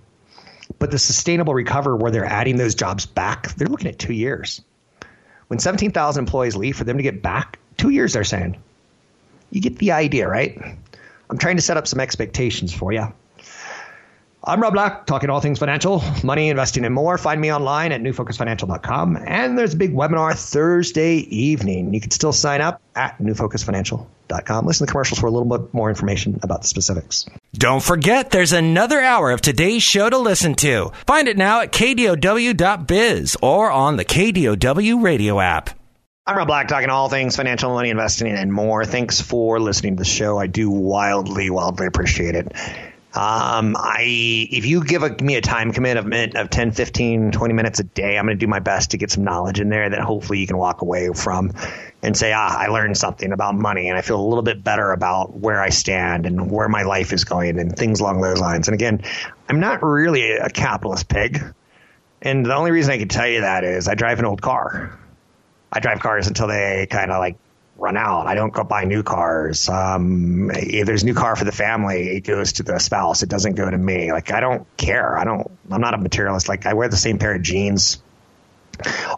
But 0.80 0.92
the 0.92 1.00
sustainable 1.00 1.54
recovery 1.54 1.98
where 1.98 2.12
they're 2.12 2.26
adding 2.26 2.58
those 2.58 2.76
jobs 2.76 3.06
back, 3.06 3.56
they're 3.56 3.68
looking 3.68 3.88
at 3.88 4.00
two 4.00 4.14
years. 4.14 4.62
When 5.48 5.60
17,000 5.60 6.22
employees 6.22 6.56
leave, 6.56 6.76
for 6.76 6.84
them 6.84 6.98
to 6.98 7.04
get 7.04 7.22
back, 7.22 7.60
two 7.78 7.90
years, 7.90 8.14
they're 8.14 8.24
saying. 8.24 8.58
You 9.52 9.62
get 9.62 9.78
the 9.78 9.92
idea, 9.92 10.28
right? 10.28 10.60
I'm 11.30 11.38
trying 11.38 11.58
to 11.58 11.62
set 11.62 11.78
up 11.78 11.88
some 11.88 12.00
expectations 12.00 12.74
for 12.74 12.92
you. 12.92 13.14
I'm 14.46 14.60
Rob 14.60 14.74
Black, 14.74 15.06
talking 15.06 15.30
all 15.30 15.40
things 15.40 15.60
financial, 15.60 16.04
money, 16.22 16.50
investing, 16.50 16.84
and 16.84 16.94
more. 16.94 17.18
Find 17.18 17.40
me 17.40 17.54
online 17.54 17.94
at 17.94 18.02
newfocusfinancial.com. 18.02 19.18
And 19.26 19.58
there's 19.58 19.74
a 19.74 19.78
big 19.78 19.94
webinar 19.94 20.38
Thursday 20.38 21.16
evening. 21.16 21.94
You 21.94 22.02
can 22.02 22.12
still 22.12 22.34
sign 22.34 22.60
up 22.60 22.82
at 22.94 23.18
newfocusfinancial.com. 23.20 24.66
Listen 24.66 24.86
to 24.86 24.90
the 24.90 24.92
commercials 24.92 25.20
for 25.20 25.28
a 25.28 25.32
little 25.32 25.58
bit 25.58 25.74
more 25.74 25.88
information 25.88 26.42
about 26.44 26.64
the 26.64 26.68
specifics. 26.68 27.26
Don't 27.54 27.82
forget, 27.82 28.32
there's 28.32 28.52
another 28.52 29.00
hour 29.00 29.32
of 29.32 29.40
today's 29.40 29.82
show 29.82 30.10
to 30.10 30.18
listen 30.18 30.56
to. 30.56 30.92
Find 31.08 31.30
it 31.30 31.38
now 31.38 31.62
at 31.62 31.72
kdow.biz 31.72 33.38
or 33.42 33.72
on 33.72 33.96
the 33.96 34.06
KDOW 34.06 35.02
radio 35.02 35.40
app. 35.40 35.70
I'm 36.28 36.36
Rob 36.36 36.48
Black, 36.48 36.68
talking 36.68 36.90
all 36.90 37.08
things 37.08 37.38
financial, 37.38 37.74
money, 37.74 37.92
investing, 37.92 38.28
and 38.28 38.52
more. 38.52 38.84
Thanks 38.84 39.22
for 39.22 39.62
listening 39.62 39.96
to 39.96 40.02
the 40.02 40.06
show. 40.06 40.38
I 40.38 40.48
do 40.48 40.70
wildly, 40.70 41.50
wildly 41.50 41.88
appreciate 41.88 42.36
it. 42.36 42.52
Um, 43.16 43.76
I 43.78 44.02
if 44.02 44.66
you 44.66 44.84
give 44.84 45.04
a, 45.04 45.10
me 45.22 45.36
a 45.36 45.42
time 45.42 45.72
commitment 45.72 46.36
of 46.36 46.50
10, 46.50 46.72
15, 46.72 47.32
20 47.32 47.54
minutes 47.54 47.80
a 47.80 47.84
day, 47.84 48.18
I'm 48.18 48.26
going 48.26 48.38
to 48.38 48.44
do 48.44 48.48
my 48.48 48.60
best 48.60 48.92
to 48.92 48.98
get 48.98 49.12
some 49.12 49.24
knowledge 49.24 49.60
in 49.60 49.70
there 49.70 49.88
that 49.88 50.00
hopefully 50.00 50.40
you 50.40 50.48
can 50.48 50.58
walk 50.58 50.82
away 50.82 51.10
from 51.14 51.52
and 52.02 52.18
say, 52.18 52.34
ah, 52.34 52.58
I 52.58 52.68
learned 52.68 52.98
something 52.98 53.32
about 53.32 53.54
money 53.54 53.88
and 53.88 53.98
I 53.98 54.02
feel 54.02 54.20
a 54.20 54.26
little 54.28 54.42
bit 54.42 54.64
better 54.64 54.92
about 54.92 55.32
where 55.32 55.62
I 55.62 55.70
stand 55.70 56.26
and 56.26 56.50
where 56.50 56.68
my 56.68 56.84
life 56.84 57.14
is 57.14 57.24
going 57.24 57.60
and 57.60 57.76
things 57.78 58.00
along 58.00 58.22
those 58.22 58.40
lines. 58.40 58.68
And 58.68 58.74
again, 58.74 59.04
I'm 59.48 59.60
not 59.60 59.84
really 59.84 60.32
a 60.32 60.50
capitalist 60.50 61.08
pig. 61.08 61.40
And 62.20 62.44
the 62.44 62.56
only 62.56 62.72
reason 62.72 62.94
I 62.94 62.98
can 62.98 63.10
tell 63.10 63.28
you 63.28 63.42
that 63.42 63.64
is 63.64 63.88
I 63.88 63.94
drive 63.94 64.18
an 64.18 64.26
old 64.26 64.42
car. 64.42 65.00
I 65.72 65.80
drive 65.80 66.00
cars 66.00 66.28
until 66.28 66.48
they 66.48 66.88
kind 66.90 67.12
of 67.12 67.20
like 67.20 67.36
run 67.78 67.98
out. 67.98 68.28
I 68.28 68.36
don't 68.36 68.54
go 68.54 68.64
buy 68.64 68.86
new 68.86 69.04
cars. 69.04 69.68
Um, 69.70 70.52
if 70.52 70.86
there's 70.86 71.04
new 71.04 71.14
car 71.14 71.36
for 71.36 71.46
the 71.46 71.52
family, 71.52 72.18
it 72.18 72.22
goes 72.22 72.54
to 72.54 72.64
the 72.64 72.80
spouse. 72.80 73.24
It 73.24 73.30
doesn't 73.30 73.56
go 73.56 73.70
to 73.70 73.78
me. 73.78 74.12
Like 74.12 74.32
I 74.32 74.40
don't 74.40 74.66
care. 74.78 75.18
I 75.18 75.24
don't. 75.24 75.50
I'm 75.72 75.82
not 75.82 75.94
a 75.94 75.98
materialist. 75.98 76.48
Like 76.48 76.66
I 76.66 76.74
wear 76.74 76.90
the 76.90 76.98
same 76.98 77.18
pair 77.18 77.36
of 77.36 77.42
jeans 77.42 78.02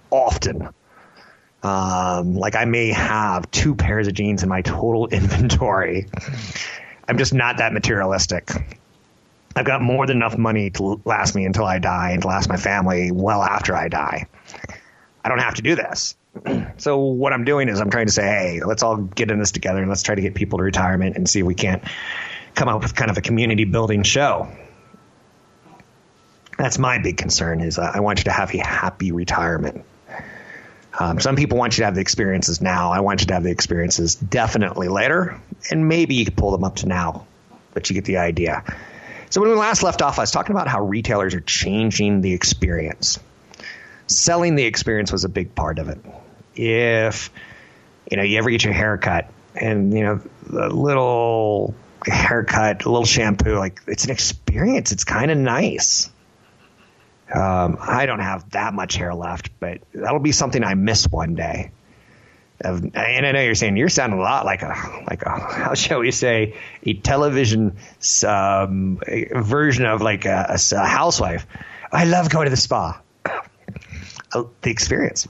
often. 0.10 0.70
Um, 1.64 2.36
like 2.36 2.56
I 2.56 2.66
may 2.66 2.92
have 2.92 3.50
two 3.50 3.76
pairs 3.76 4.08
of 4.08 4.14
jeans 4.14 4.44
in 4.44 4.50
my 4.50 4.62
total 4.62 5.08
inventory. 5.12 6.08
I'm 7.08 7.18
just 7.18 7.34
not 7.34 7.58
that 7.58 7.74
materialistic. 7.74 8.52
I've 9.56 9.66
got 9.66 9.82
more 9.82 10.06
than 10.06 10.18
enough 10.18 10.38
money 10.38 10.70
to 10.72 11.02
last 11.06 11.34
me 11.34 11.46
until 11.46 11.66
I 11.66 11.80
die 11.80 12.12
and 12.12 12.22
to 12.24 12.28
last 12.28 12.50
my 12.50 12.58
family 12.58 13.12
well 13.12 13.42
after 13.42 13.74
I 13.74 13.88
die. 13.88 14.28
I 15.24 15.30
don't 15.30 15.40
have 15.40 15.56
to 15.56 15.62
do 15.62 15.76
this 15.76 16.16
so 16.78 16.98
what 16.98 17.34
I'm 17.34 17.44
doing 17.44 17.70
is 17.70 17.80
I'm 17.80 17.90
trying 17.90 18.08
to 18.08 18.12
say, 18.12 18.24
hey, 18.24 18.62
let's 18.66 18.84
all 18.84 18.98
get 18.98 19.32
in 19.32 19.40
this 19.40 19.52
together 19.52 19.80
and 19.80 19.90
let's 19.90 20.04
try 20.04 20.16
to 20.16 20.22
get 20.22 20.36
people 20.36 20.60
to 20.60 20.64
retirement 20.64 21.16
and 21.16 21.30
see 21.30 21.40
if 21.40 21.46
we 21.46 21.56
can't 21.56 21.84
come 22.54 22.68
up 22.68 22.82
with 22.82 22.96
kind 22.96 23.12
of 23.12 23.18
a 23.18 23.22
community 23.22 23.66
building 23.66 24.04
show. 24.04 24.48
That's 26.58 26.80
my 26.80 27.00
big 27.00 27.18
concern 27.18 27.60
is 27.62 27.78
uh, 27.78 27.92
I 27.94 28.00
want 28.00 28.20
you 28.20 28.26
to 28.26 28.32
have 28.32 28.54
a 28.54 28.58
happy 28.58 29.12
retirement. 29.12 29.84
Um, 30.98 31.20
some 31.20 31.36
people 31.36 31.58
want 31.58 31.78
you 31.78 31.82
to 31.82 31.86
have 31.86 31.96
the 31.96 32.02
experiences 32.02 32.62
now. 32.62 32.92
I 32.92 33.02
want 33.02 33.22
you 33.22 33.28
to 33.28 33.34
have 33.34 33.44
the 33.44 33.52
experiences 33.52 34.16
definitely 34.16 34.88
later, 34.88 35.42
and 35.70 35.90
maybe 35.90 36.16
you 36.16 36.24
could 36.24 36.38
pull 36.38 36.52
them 36.52 36.64
up 36.64 36.78
to 36.78 36.88
now, 36.88 37.28
but 37.74 37.90
you 37.90 37.94
get 37.94 38.06
the 38.06 38.18
idea. 38.18 38.64
So 39.30 39.42
when 39.42 39.50
we 39.50 39.58
last 39.58 39.84
left 39.84 40.02
off, 40.02 40.18
I 40.18 40.22
was 40.22 40.32
talking 40.32 40.56
about 40.56 40.70
how 40.70 40.86
retailers 40.86 41.36
are 41.36 41.42
changing 41.42 42.22
the 42.22 42.32
experience. 42.32 43.20
Selling 44.08 44.56
the 44.56 44.64
experience 44.64 45.12
was 45.12 45.26
a 45.26 45.30
big 45.30 45.54
part 45.56 45.80
of 45.80 45.90
it. 45.90 46.00
If 46.56 47.32
you 48.10 48.18
know 48.18 48.24
you 48.24 48.38
ever 48.38 48.50
get 48.50 48.64
your 48.64 48.74
haircut, 48.74 49.32
and 49.56 49.94
you 49.94 50.04
know 50.04 50.22
a 50.52 50.70
little 50.70 51.76
haircut, 52.06 52.86
a 52.86 52.90
little 52.90 53.06
shampoo, 53.06 53.58
like 53.58 53.82
it's 53.88 54.06
an 54.06 54.12
experience. 54.12 54.92
It's 54.92 55.04
kind 55.04 55.32
of 55.32 55.38
nice. 55.38 56.10
Um, 57.34 57.78
I 57.82 58.06
don't 58.06 58.20
have 58.20 58.52
that 58.52 58.74
much 58.74 58.96
hair 58.96 59.14
left, 59.14 59.50
but 59.60 59.82
that'll 59.94 60.20
be 60.20 60.32
something 60.32 60.64
I 60.64 60.76
miss 60.76 61.08
one 61.10 61.34
day. 61.34 61.72
and 62.64 62.96
I 62.96 63.32
know 63.32 63.42
you're 63.42 63.56
saying 63.56 63.78
you're 63.78 63.90
sounding 63.90 64.20
a 64.20 64.22
lot 64.22 64.46
like 64.46 64.62
a 64.62 65.04
like 65.08 65.24
a 65.24 65.30
how 65.30 65.74
shall 65.74 66.00
we 66.00 66.12
say 66.12 66.56
a 66.84 66.94
television 66.94 67.78
um, 68.26 69.00
version 69.06 69.86
of 69.86 70.02
like 70.02 70.26
a, 70.26 70.58
a, 70.72 70.86
housewife. 70.86 71.48
I 71.92 72.06
love 72.06 72.30
going 72.30 72.46
to 72.46 72.52
the 72.52 72.58
spa, 72.58 73.02
oh, 74.34 74.52
the 74.62 74.70
experience. 74.70 75.28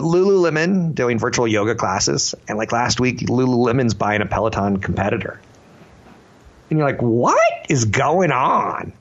But 0.00 0.06
Lululemon 0.06 0.94
doing 0.94 1.18
virtual 1.18 1.46
yoga 1.46 1.74
classes, 1.74 2.34
and 2.48 2.56
like 2.56 2.72
last 2.72 3.00
week, 3.00 3.18
Lululemon's 3.18 3.92
buying 3.92 4.22
a 4.22 4.26
Peloton 4.26 4.78
competitor, 4.78 5.38
and 6.70 6.78
you're 6.78 6.88
like, 6.88 7.02
what 7.02 7.66
is 7.68 7.84
going 7.84 8.32
on? 8.32 8.94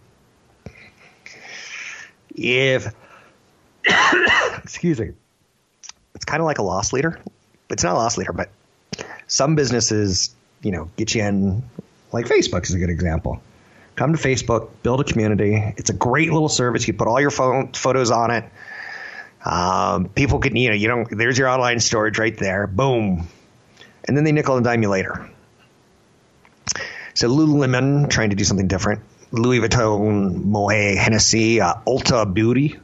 if 2.36 2.94
excuse 4.58 5.00
me, 5.00 5.12
it's 6.16 6.26
kind 6.26 6.42
of 6.42 6.46
like 6.46 6.58
a 6.58 6.64
loss 6.64 6.92
leader. 6.92 7.18
It's 7.70 7.84
not 7.84 7.94
a 7.94 7.98
loss 7.98 8.18
leader, 8.18 8.34
but 8.34 8.50
some 9.28 9.56
businesses, 9.56 10.36
you 10.62 10.72
know, 10.72 10.90
get 10.98 11.16
you 11.16 11.24
in. 11.24 11.64
Like 12.12 12.26
Facebook 12.26 12.64
is 12.64 12.74
a 12.74 12.78
good 12.80 12.90
example. 12.90 13.42
Come 13.96 14.12
to 14.12 14.20
Facebook, 14.20 14.70
build 14.84 15.00
a 15.00 15.06
community. 15.06 15.64
It's 15.78 15.92
a 15.92 15.94
great 15.94 16.34
little 16.34 16.50
service. 16.50 16.86
You 16.90 16.94
put 16.94 17.08
all 17.08 17.22
your 17.22 17.32
phone, 17.32 17.72
photos 17.72 18.12
on 18.12 18.32
it. 18.32 18.44
Um, 19.44 20.10
people 20.10 20.40
can, 20.40 20.56
you 20.56 20.70
know, 20.70 20.76
you 20.76 20.88
don't. 20.88 21.18
There's 21.18 21.38
your 21.38 21.48
online 21.48 21.80
storage 21.80 22.20
right 22.20 22.36
there. 22.38 22.68
Boom, 22.68 23.28
and 24.06 24.18
then 24.18 24.24
they 24.24 24.32
nickel 24.32 24.56
and 24.56 24.66
dime 24.66 24.82
you 24.82 24.90
later. 24.90 25.30
So 27.14 27.30
Lululemon 27.30 28.10
trying 28.10 28.30
to 28.32 28.36
do 28.36 28.44
something 28.44 28.68
different. 28.68 29.02
Louis 29.32 29.60
Vuitton, 29.60 30.44
Moet, 30.46 30.98
Hennessy, 30.98 31.62
uh, 31.62 31.76
Ulta 31.86 32.32
Beauty, 32.34 32.80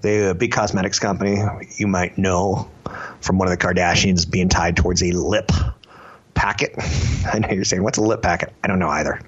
the 0.00 0.34
big 0.36 0.52
cosmetics 0.52 0.98
company 0.98 1.38
you 1.76 1.86
might 1.86 2.18
know 2.18 2.70
from 3.20 3.38
one 3.38 3.48
of 3.48 3.58
the 3.58 3.64
Kardashians 3.64 4.30
being 4.30 4.48
tied 4.48 4.76
towards 4.76 5.02
a 5.02 5.12
lip 5.12 5.50
packet. 6.34 6.74
I 7.32 7.38
know 7.38 7.48
you're 7.50 7.64
saying, 7.64 7.82
what's 7.82 7.98
a 7.98 8.02
lip 8.02 8.22
packet? 8.22 8.52
I 8.62 8.68
don't 8.68 8.78
know 8.78 8.88
either. 8.88 9.20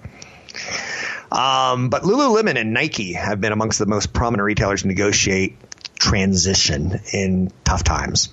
Um, 1.31 1.89
but 1.89 2.03
Lululemon 2.03 2.57
and 2.57 2.73
Nike 2.73 3.13
have 3.13 3.41
been 3.41 3.53
amongst 3.53 3.79
the 3.79 3.87
most 3.87 4.13
prominent 4.13 4.45
retailers 4.45 4.83
to 4.83 4.89
negotiate 4.89 5.57
transition 5.99 7.01
in 7.13 7.53
tough 7.65 7.85
times 7.85 8.31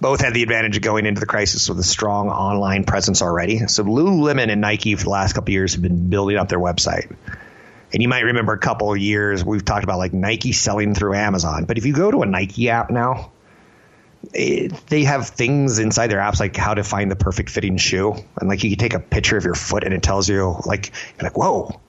both 0.00 0.20
had 0.20 0.34
the 0.34 0.42
advantage 0.42 0.76
of 0.76 0.82
going 0.82 1.06
into 1.06 1.20
the 1.20 1.26
crisis 1.26 1.68
with 1.68 1.78
a 1.78 1.84
strong 1.84 2.28
online 2.28 2.84
presence 2.84 3.20
already. 3.20 3.66
So 3.66 3.84
Lululemon 3.84 4.50
and 4.50 4.60
Nike 4.60 4.94
for 4.94 5.04
the 5.04 5.10
last 5.10 5.32
couple 5.32 5.52
years 5.52 5.72
have 5.72 5.82
been 5.82 6.08
building 6.08 6.36
up 6.36 6.48
their 6.48 6.60
website. 6.60 7.14
And 7.92 8.02
you 8.02 8.08
might 8.08 8.24
remember 8.24 8.52
a 8.52 8.58
couple 8.58 8.92
of 8.92 8.98
years 8.98 9.44
we've 9.44 9.64
talked 9.64 9.84
about 9.84 9.98
like 9.98 10.12
Nike 10.12 10.52
selling 10.52 10.94
through 10.94 11.14
Amazon. 11.14 11.64
But 11.64 11.78
if 11.78 11.86
you 11.86 11.94
go 11.94 12.10
to 12.10 12.22
a 12.22 12.26
Nike 12.26 12.68
app 12.68 12.90
now, 12.90 13.32
it, 14.34 14.72
they 14.88 15.04
have 15.04 15.28
things 15.28 15.78
inside 15.78 16.08
their 16.08 16.20
apps 16.20 16.38
like 16.38 16.56
how 16.56 16.74
to 16.74 16.84
find 16.84 17.10
the 17.10 17.16
perfect 17.16 17.50
fitting 17.50 17.76
shoe, 17.76 18.14
and 18.38 18.48
like 18.48 18.62
you 18.62 18.70
can 18.70 18.78
take 18.78 18.94
a 18.94 18.98
picture 18.98 19.36
of 19.36 19.44
your 19.44 19.54
foot 19.54 19.84
and 19.84 19.94
it 19.94 20.02
tells 20.02 20.28
you 20.28 20.56
like 20.66 20.92
like 21.22 21.38
whoa, 21.38 21.80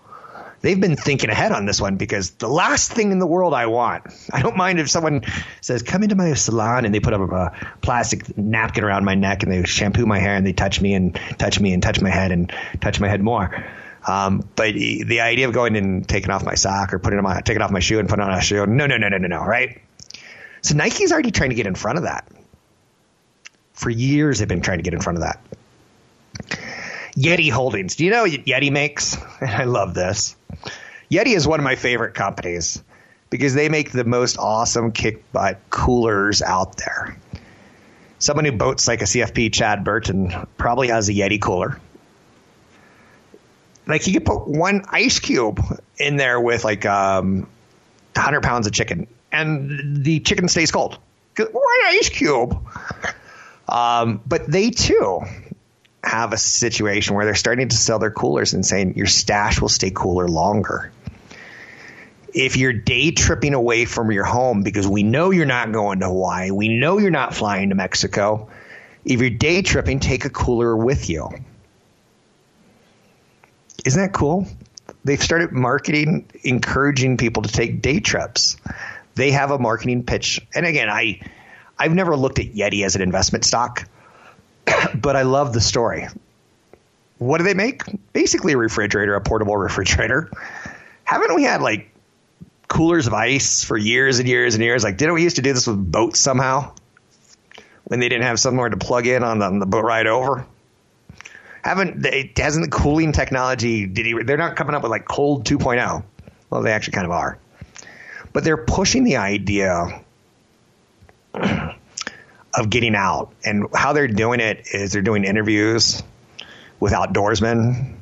they've 0.62 0.80
been 0.80 0.96
thinking 0.96 1.30
ahead 1.30 1.52
on 1.52 1.66
this 1.66 1.80
one 1.80 1.98
because 1.98 2.32
the 2.32 2.48
last 2.48 2.92
thing 2.92 3.12
in 3.12 3.20
the 3.20 3.28
world 3.28 3.54
I 3.54 3.68
want, 3.68 4.06
I 4.32 4.42
don't 4.42 4.58
mind 4.58 4.80
if 4.80 4.90
someone 4.90 5.24
says, 5.62 5.84
come 5.84 6.04
into 6.04 6.16
my 6.16 6.34
salon 6.34 6.86
and 6.86 6.94
they 6.94 7.00
put 7.00 7.14
up 7.14 7.32
a 7.32 7.76
plastic 7.82 8.38
napkin 8.38 8.84
around 8.84 9.06
my 9.06 9.16
neck 9.16 9.44
and 9.44 9.52
they 9.52 9.64
shampoo 9.64 10.06
my 10.06 10.20
hair 10.20 10.36
and 10.36 10.46
they 10.46 10.54
touch 10.54 10.82
me 10.82 10.94
and 10.94 11.20
touch 11.38 11.60
me 11.60 11.74
and 11.74 11.82
touch 11.82 12.02
my 12.02 12.10
head 12.10 12.32
and 12.32 12.52
touch 12.82 13.00
my 13.00 13.08
head 13.08 13.22
more. 13.22 13.66
Um, 14.08 14.48
but 14.56 14.74
the 14.74 15.22
idea 15.22 15.48
of 15.48 15.54
going 15.54 15.76
and 15.76 16.08
taking 16.08 16.32
off 16.32 16.44
my 16.44 16.56
sock 16.56 16.94
or 16.94 17.00
putting 17.00 17.20
on 17.20 17.24
my, 17.24 17.42
taking 17.42 17.62
off 17.62 17.72
my 17.72 17.80
shoe 17.80 18.00
and 18.00 18.08
putting 18.08 18.24
on 18.24 18.34
a 18.34 18.42
shoe, 18.42 18.66
no, 18.66 18.88
no, 18.88 18.98
no, 18.98 19.10
no, 19.10 19.18
no, 19.18 19.28
no, 19.28 19.44
right? 19.44 19.82
So 20.62 20.76
Nike's 20.76 21.12
already 21.12 21.32
trying 21.32 21.50
to 21.50 21.56
get 21.56 21.68
in 21.68 21.76
front 21.76 21.98
of 21.98 22.04
that. 22.06 22.28
For 23.74 23.90
years, 23.90 24.40
they've 24.40 24.48
been 24.48 24.62
trying 24.62 24.80
to 24.80 24.84
get 24.84 24.94
in 24.94 25.00
front 25.00 25.20
of 25.20 25.24
that. 25.24 25.40
Yeti 27.20 27.52
Holdings. 27.52 27.98
Do 27.98 28.06
you 28.06 28.12
know 28.12 28.24
what 28.24 28.32
Yeti 28.32 28.72
makes? 28.72 29.18
And 29.42 29.50
I 29.50 29.66
love 29.66 29.94
this. 29.94 30.36
Yeti 31.12 31.36
is 31.36 31.48
one 31.48 31.60
of 31.60 31.64
my 31.64 31.76
favorite 31.76 32.14
companies 32.14 32.82
because 33.30 33.54
they 33.54 33.68
make 33.68 33.92
the 33.92 34.06
most 34.06 34.38
awesome 34.38 34.92
kick 34.92 35.32
butt 35.32 35.60
coolers 35.70 36.42
out 36.42 36.78
there. 36.78 37.18
Someone 38.20 38.46
who 38.46 38.54
boats 38.54 38.88
like 38.88 39.02
a 39.02 39.06
CFP 39.06 39.52
Chad 39.54 39.84
Burton 39.84 40.34
probably 40.58 40.90
has 40.90 41.10
a 41.10 41.14
Yeti 41.14 41.42
cooler. 41.42 41.80
Like 43.86 44.06
you 44.08 44.14
could 44.14 44.26
put 44.26 44.48
one 44.48 44.86
ice 44.88 45.20
cube 45.20 45.60
in 45.98 46.16
there 46.16 46.40
with 46.40 46.64
like 46.64 46.86
um, 46.86 47.48
100 48.14 48.44
pounds 48.44 48.68
of 48.68 48.74
chicken, 48.74 49.08
and 49.32 50.04
the 50.06 50.20
chicken 50.20 50.48
stays 50.48 50.72
cold. 50.72 50.98
One 51.38 51.80
ice 51.86 52.10
cube. 52.10 52.66
Um, 53.68 54.22
but 54.26 54.48
they 54.48 54.72
too 54.72 55.22
have 56.04 56.34
a 56.34 56.38
situation 56.38 57.16
where 57.16 57.26
they're 57.26 57.36
starting 57.36 57.68
to 57.70 57.76
sell 57.76 58.00
their 58.00 58.12
coolers 58.12 58.54
and 58.54 58.66
saying 58.66 58.96
your 58.96 59.06
stash 59.06 59.60
will 59.62 59.70
stay 59.70 59.92
cooler 59.92 60.28
longer 60.28 60.92
if 62.34 62.58
you're 62.58 62.74
day 62.74 63.12
tripping 63.12 63.54
away 63.54 63.86
from 63.86 64.12
your 64.12 64.24
home 64.24 64.64
because 64.64 64.88
we 64.88 65.04
know 65.04 65.32
you're 65.32 65.46
not 65.46 65.72
going 65.72 66.00
to 66.00 66.08
Hawaii, 66.08 66.52
we 66.52 66.68
know 66.68 66.98
you're 66.98 67.12
not 67.12 67.34
flying 67.34 67.70
to 67.70 67.76
Mexico. 67.76 68.50
If 69.06 69.20
you're 69.22 69.30
day 69.30 69.62
tripping, 69.62 70.00
take 70.00 70.26
a 70.26 70.30
cooler 70.30 70.76
with 70.76 71.10
you. 71.10 71.30
Isn't 73.86 74.02
that 74.02 74.14
cool? 74.14 74.48
They've 75.04 75.22
started 75.22 75.52
marketing, 75.52 76.30
encouraging 76.44 77.18
people 77.18 77.44
to 77.44 77.52
take 77.52 77.82
day 77.82 78.00
trips. 78.00 78.58
They 79.16 79.32
have 79.32 79.52
a 79.52 79.58
marketing 79.58 80.04
pitch. 80.04 80.46
And 80.54 80.66
again, 80.66 80.90
I 80.90 81.22
I've 81.78 81.94
never 81.94 82.16
looked 82.16 82.40
at 82.40 82.48
Yeti 82.48 82.86
as 82.86 82.96
an 82.96 83.02
investment 83.02 83.46
stock, 83.46 83.88
but 84.96 85.16
I 85.16 85.24
love 85.24 85.54
the 85.54 85.62
story. 85.62 86.08
What 87.18 87.40
do 87.40 87.44
they 87.44 87.54
make? 87.54 87.84
Basically 88.14 88.54
a 88.54 88.58
refrigerator, 88.58 89.16
a 89.16 89.22
portable 89.22 89.58
refrigerator. 89.58 90.32
Haven't 91.04 91.36
we 91.36 91.44
had 91.44 91.62
like 91.62 91.92
coolers 92.70 93.08
of 93.08 93.14
ice 93.14 93.64
for 93.64 93.76
years 93.76 94.20
and 94.20 94.30
years 94.30 94.56
and 94.56 94.64
years. 94.64 94.84
Like, 94.84 94.98
didn't 94.98 95.16
we 95.16 95.24
used 95.24 95.36
to 95.36 95.42
do 95.42 95.52
this 95.52 95.68
with 95.68 95.92
boats 95.92 96.22
somehow 96.22 96.74
when 97.86 98.00
they 98.00 98.08
didn't 98.08 98.24
have 98.24 98.40
somewhere 98.40 98.70
to 98.70 98.78
plug 98.78 99.08
in 99.08 99.24
on 99.24 99.40
the, 99.40 99.46
on 99.46 99.60
the 99.60 99.66
boat 99.66 99.84
ride 99.84 100.08
over? 100.08 100.46
Haven't 101.64 102.02
they, 102.02 102.32
hasn't 102.38 102.64
the 102.64 102.72
cooling 102.72 103.12
technology? 103.12 103.86
Did 103.86 104.06
he? 104.06 104.24
They're 104.24 104.38
not 104.38 104.56
coming 104.56 104.76
up 104.76 104.84
with 104.84 104.92
like 104.92 105.06
cold 105.06 105.46
2.0. 105.46 106.04
Well, 106.50 106.62
they 106.62 106.72
actually 106.72 106.94
kind 106.94 107.06
of 107.06 107.12
are, 107.12 107.38
but 108.32 108.44
they're 108.44 108.58
pushing 108.66 109.04
the 109.04 109.18
idea 109.18 110.02
of 112.54 112.70
getting 112.70 112.96
out, 112.96 113.34
and 113.46 113.68
how 113.74 113.94
they're 113.94 114.08
doing 114.08 114.40
it 114.40 114.68
is 114.74 114.94
they're 114.94 115.02
doing 115.02 115.24
interviews 115.24 116.02
with 116.80 116.94
outdoorsmen, 116.94 117.96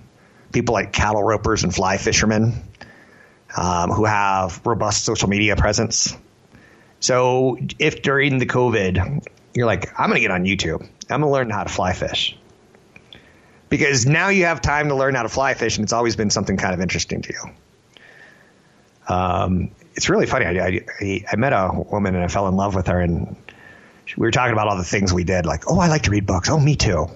people 0.53 0.73
like 0.73 0.93
cattle 0.93 1.23
ropers 1.23 1.63
and 1.63 1.73
fly 1.73 1.97
fishermen 1.97 2.53
um, 3.55 3.91
who 3.91 4.05
have 4.05 4.61
robust 4.65 5.03
social 5.03 5.29
media 5.29 5.55
presence. 5.55 6.15
So 6.99 7.57
if 7.79 8.01
during 8.01 8.39
the 8.39 8.45
COVID, 8.45 9.25
you're 9.53 9.65
like, 9.65 9.99
I'm 9.99 10.09
going 10.09 10.21
to 10.21 10.21
get 10.21 10.31
on 10.31 10.43
YouTube, 10.43 10.81
I'm 11.09 11.21
going 11.21 11.21
to 11.21 11.29
learn 11.29 11.49
how 11.49 11.63
to 11.63 11.69
fly 11.69 11.93
fish. 11.93 12.37
Because 13.69 14.05
now 14.05 14.29
you 14.29 14.45
have 14.45 14.61
time 14.61 14.87
to 14.89 14.95
learn 14.95 15.13
how 15.15 15.23
to 15.23 15.29
fly 15.29 15.53
fish, 15.53 15.77
and 15.77 15.83
it's 15.83 15.93
always 15.93 16.15
been 16.15 16.29
something 16.29 16.55
kind 16.55 16.73
of 16.73 16.79
interesting 16.79 17.21
to 17.23 17.33
you. 17.33 19.13
Um, 19.13 19.71
it's 19.95 20.09
really 20.09 20.25
funny. 20.25 20.45
I, 20.45 20.85
I, 21.01 21.25
I 21.31 21.35
met 21.35 21.53
a 21.53 21.71
woman 21.73 22.15
and 22.15 22.23
I 22.23 22.27
fell 22.27 22.47
in 22.47 22.55
love 22.55 22.75
with 22.75 22.87
her, 22.87 23.01
and 23.01 23.35
we 24.15 24.21
were 24.21 24.31
talking 24.31 24.53
about 24.53 24.67
all 24.67 24.77
the 24.77 24.83
things 24.83 25.13
we 25.13 25.23
did. 25.23 25.45
Like, 25.45 25.69
oh, 25.69 25.79
I 25.79 25.87
like 25.87 26.03
to 26.03 26.11
read 26.11 26.25
books. 26.25 26.49
Oh, 26.49 26.59
me 26.59 26.75
too. 26.75 27.07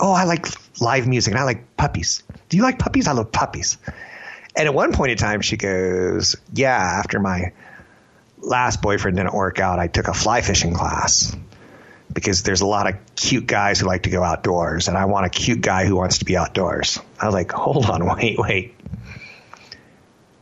Oh, 0.00 0.12
I 0.12 0.24
like 0.24 0.46
live 0.80 1.06
music, 1.06 1.32
and 1.32 1.40
I 1.40 1.44
like 1.44 1.76
puppies. 1.76 2.22
Do 2.48 2.56
you 2.56 2.62
like 2.62 2.78
puppies? 2.78 3.06
I 3.08 3.12
love 3.12 3.32
puppies. 3.32 3.78
And 4.54 4.66
at 4.66 4.74
one 4.74 4.92
point 4.92 5.12
in 5.12 5.18
time, 5.18 5.40
she 5.40 5.56
goes, 5.56 6.36
"Yeah, 6.52 6.76
after 6.76 7.20
my 7.20 7.52
last 8.38 8.82
boyfriend 8.82 9.16
didn't 9.16 9.34
work 9.34 9.60
out, 9.60 9.78
I 9.78 9.86
took 9.86 10.08
a 10.08 10.14
fly 10.14 10.40
fishing 10.40 10.74
class 10.74 11.34
because 12.12 12.42
there's 12.42 12.62
a 12.62 12.66
lot 12.66 12.86
of 12.88 12.94
cute 13.14 13.46
guys 13.46 13.80
who 13.80 13.86
like 13.86 14.04
to 14.04 14.10
go 14.10 14.22
outdoors, 14.22 14.88
and 14.88 14.96
I 14.96 15.04
want 15.04 15.26
a 15.26 15.30
cute 15.30 15.60
guy 15.60 15.84
who 15.84 15.96
wants 15.96 16.18
to 16.18 16.24
be 16.24 16.36
outdoors. 16.36 16.98
I 17.20 17.26
was 17.26 17.34
like, 17.34 17.52
hold 17.52 17.86
on, 17.90 18.06
wait, 18.16 18.38
wait. 18.38 18.74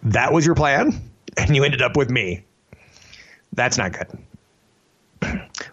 That 0.05 0.33
was 0.33 0.45
your 0.47 0.55
plan, 0.55 1.11
and 1.37 1.57
you 1.57 1.65
ended 1.65 1.83
up 1.83 1.97
with 1.97 2.11
me. 2.11 2.45
That's 3.53 3.79
not 3.79 3.93
good. 3.93 4.19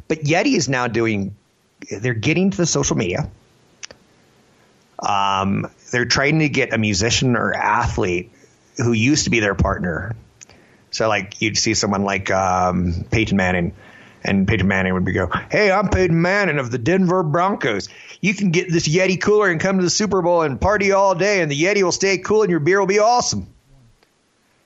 But 0.08 0.20
Yeti 0.20 0.56
is 0.56 0.70
now 0.70 0.88
doing, 0.88 1.36
they're 1.90 2.14
getting 2.14 2.52
to 2.52 2.58
the 2.58 2.66
social 2.66 2.98
media. 2.98 3.30
Um, 5.00 5.70
they're 5.92 6.06
trying 6.06 6.40
to 6.40 6.50
get 6.50 6.74
a 6.74 6.78
musician 6.78 7.36
or 7.36 7.54
athlete 7.54 8.32
who 8.78 8.94
used 8.94 9.24
to 9.26 9.30
be 9.30 9.40
their 9.40 9.56
partner. 9.56 10.16
So, 10.92 11.08
like, 11.08 11.42
you'd 11.42 11.58
see 11.58 11.74
someone 11.74 12.04
like 12.04 12.30
um, 12.30 13.06
Peyton 13.10 13.38
Manning 13.38 13.74
and 14.24 14.48
Peyton 14.48 14.68
Manning 14.68 14.94
would 14.94 15.06
be 15.06 15.14
go, 15.14 15.30
"Hey, 15.50 15.72
I'm 15.72 15.90
Peyton 15.90 16.22
Manning 16.22 16.60
of 16.60 16.70
the 16.70 16.78
Denver 16.78 17.24
Broncos. 17.24 17.90
You 18.20 18.34
can 18.34 18.52
get 18.52 18.72
this 18.72 18.88
Yeti 18.88 19.20
cooler 19.20 19.50
and 19.50 19.60
come 19.60 19.78
to 19.78 19.84
the 19.84 19.90
Super 19.90 20.22
Bowl 20.22 20.44
and 20.44 20.62
party 20.62 20.92
all 20.92 21.16
day, 21.16 21.42
and 21.42 21.50
the 21.50 21.60
Yeti 21.60 21.82
will 21.82 21.92
stay 21.92 22.20
cool 22.20 22.44
and 22.44 22.52
your 22.52 22.60
beer 22.60 22.80
will 22.80 22.88
be 22.88 23.00
awesome." 23.00 23.48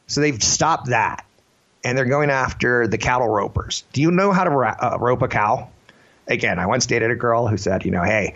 So 0.08 0.22
they've 0.22 0.42
stopped 0.42 0.88
that, 0.88 1.25
and 1.86 1.96
they're 1.96 2.06
going 2.06 2.32
after 2.32 2.88
the 2.88 2.98
cattle 2.98 3.30
ropers. 3.30 3.84
Do 3.94 4.02
you 4.02 4.12
know 4.12 4.32
how 4.32 4.44
to 4.44 4.50
ra- 4.50 4.76
uh, 4.82 4.98
rope 5.00 5.22
a 5.22 5.28
cow? 5.28 5.70
Again, 6.28 6.58
I 6.58 6.66
once 6.66 6.88
dated 6.88 7.12
a 7.12 7.16
girl 7.16 7.48
who 7.48 7.56
said, 7.56 7.86
you 7.86 7.92
know, 7.92 8.02
hey, 8.02 8.34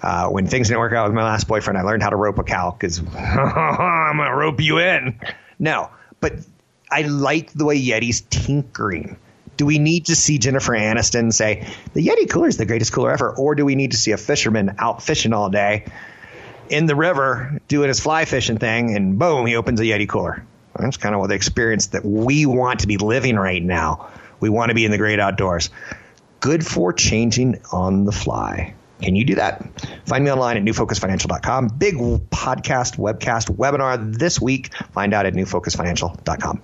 uh, 0.00 0.28
when 0.28 0.46
things 0.46 0.68
didn't 0.68 0.78
work 0.78 0.92
out 0.92 1.08
with 1.08 1.14
my 1.14 1.24
last 1.24 1.48
boyfriend, 1.48 1.76
I 1.76 1.82
learned 1.82 2.02
how 2.02 2.10
to 2.10 2.16
rope 2.16 2.38
a 2.38 2.44
cow 2.44 2.70
because 2.70 3.00
I'm 3.16 4.16
gonna 4.16 4.34
rope 4.34 4.60
you 4.60 4.78
in. 4.78 5.20
No, 5.58 5.90
but 6.20 6.34
I 6.90 7.02
like 7.02 7.52
the 7.52 7.64
way 7.64 7.80
Yeti's 7.80 8.20
tinkering. 8.20 9.16
Do 9.56 9.66
we 9.66 9.78
need 9.78 10.06
to 10.06 10.14
see 10.16 10.38
Jennifer 10.38 10.72
Aniston 10.72 11.32
say 11.32 11.68
the 11.94 12.06
Yeti 12.06 12.30
cooler 12.30 12.48
is 12.48 12.56
the 12.56 12.66
greatest 12.66 12.92
cooler 12.92 13.10
ever, 13.10 13.34
or 13.34 13.56
do 13.56 13.64
we 13.64 13.74
need 13.74 13.90
to 13.90 13.96
see 13.96 14.12
a 14.12 14.16
fisherman 14.16 14.76
out 14.78 15.02
fishing 15.02 15.32
all 15.32 15.50
day 15.50 15.86
in 16.68 16.86
the 16.86 16.94
river 16.94 17.60
doing 17.66 17.88
his 17.88 17.98
fly 17.98 18.24
fishing 18.24 18.58
thing, 18.58 18.96
and 18.96 19.18
boom, 19.18 19.46
he 19.46 19.56
opens 19.56 19.80
a 19.80 19.84
Yeti 19.84 20.08
cooler? 20.08 20.44
That's 20.76 20.96
kind 20.96 21.14
of 21.14 21.20
what 21.20 21.28
the 21.28 21.34
experience 21.34 21.88
that 21.88 22.04
we 22.04 22.46
want 22.46 22.80
to 22.80 22.86
be 22.86 22.96
living 22.96 23.36
right 23.36 23.62
now. 23.62 24.10
We 24.40 24.48
want 24.48 24.70
to 24.70 24.74
be 24.74 24.84
in 24.84 24.90
the 24.90 24.98
great 24.98 25.20
outdoors. 25.20 25.70
Good 26.40 26.66
for 26.66 26.92
changing 26.92 27.60
on 27.72 28.04
the 28.04 28.12
fly. 28.12 28.74
Can 29.00 29.16
you 29.16 29.24
do 29.24 29.34
that? 29.34 29.64
Find 30.06 30.24
me 30.24 30.30
online 30.30 30.56
at 30.56 30.62
newfocusfinancial.com. 30.62 31.68
Big 31.68 31.94
podcast, 31.96 32.98
webcast, 32.98 33.54
webinar 33.54 34.16
this 34.16 34.40
week. 34.40 34.74
Find 34.92 35.12
out 35.12 35.26
at 35.26 35.34
newfocusfinancial.com. 35.34 36.62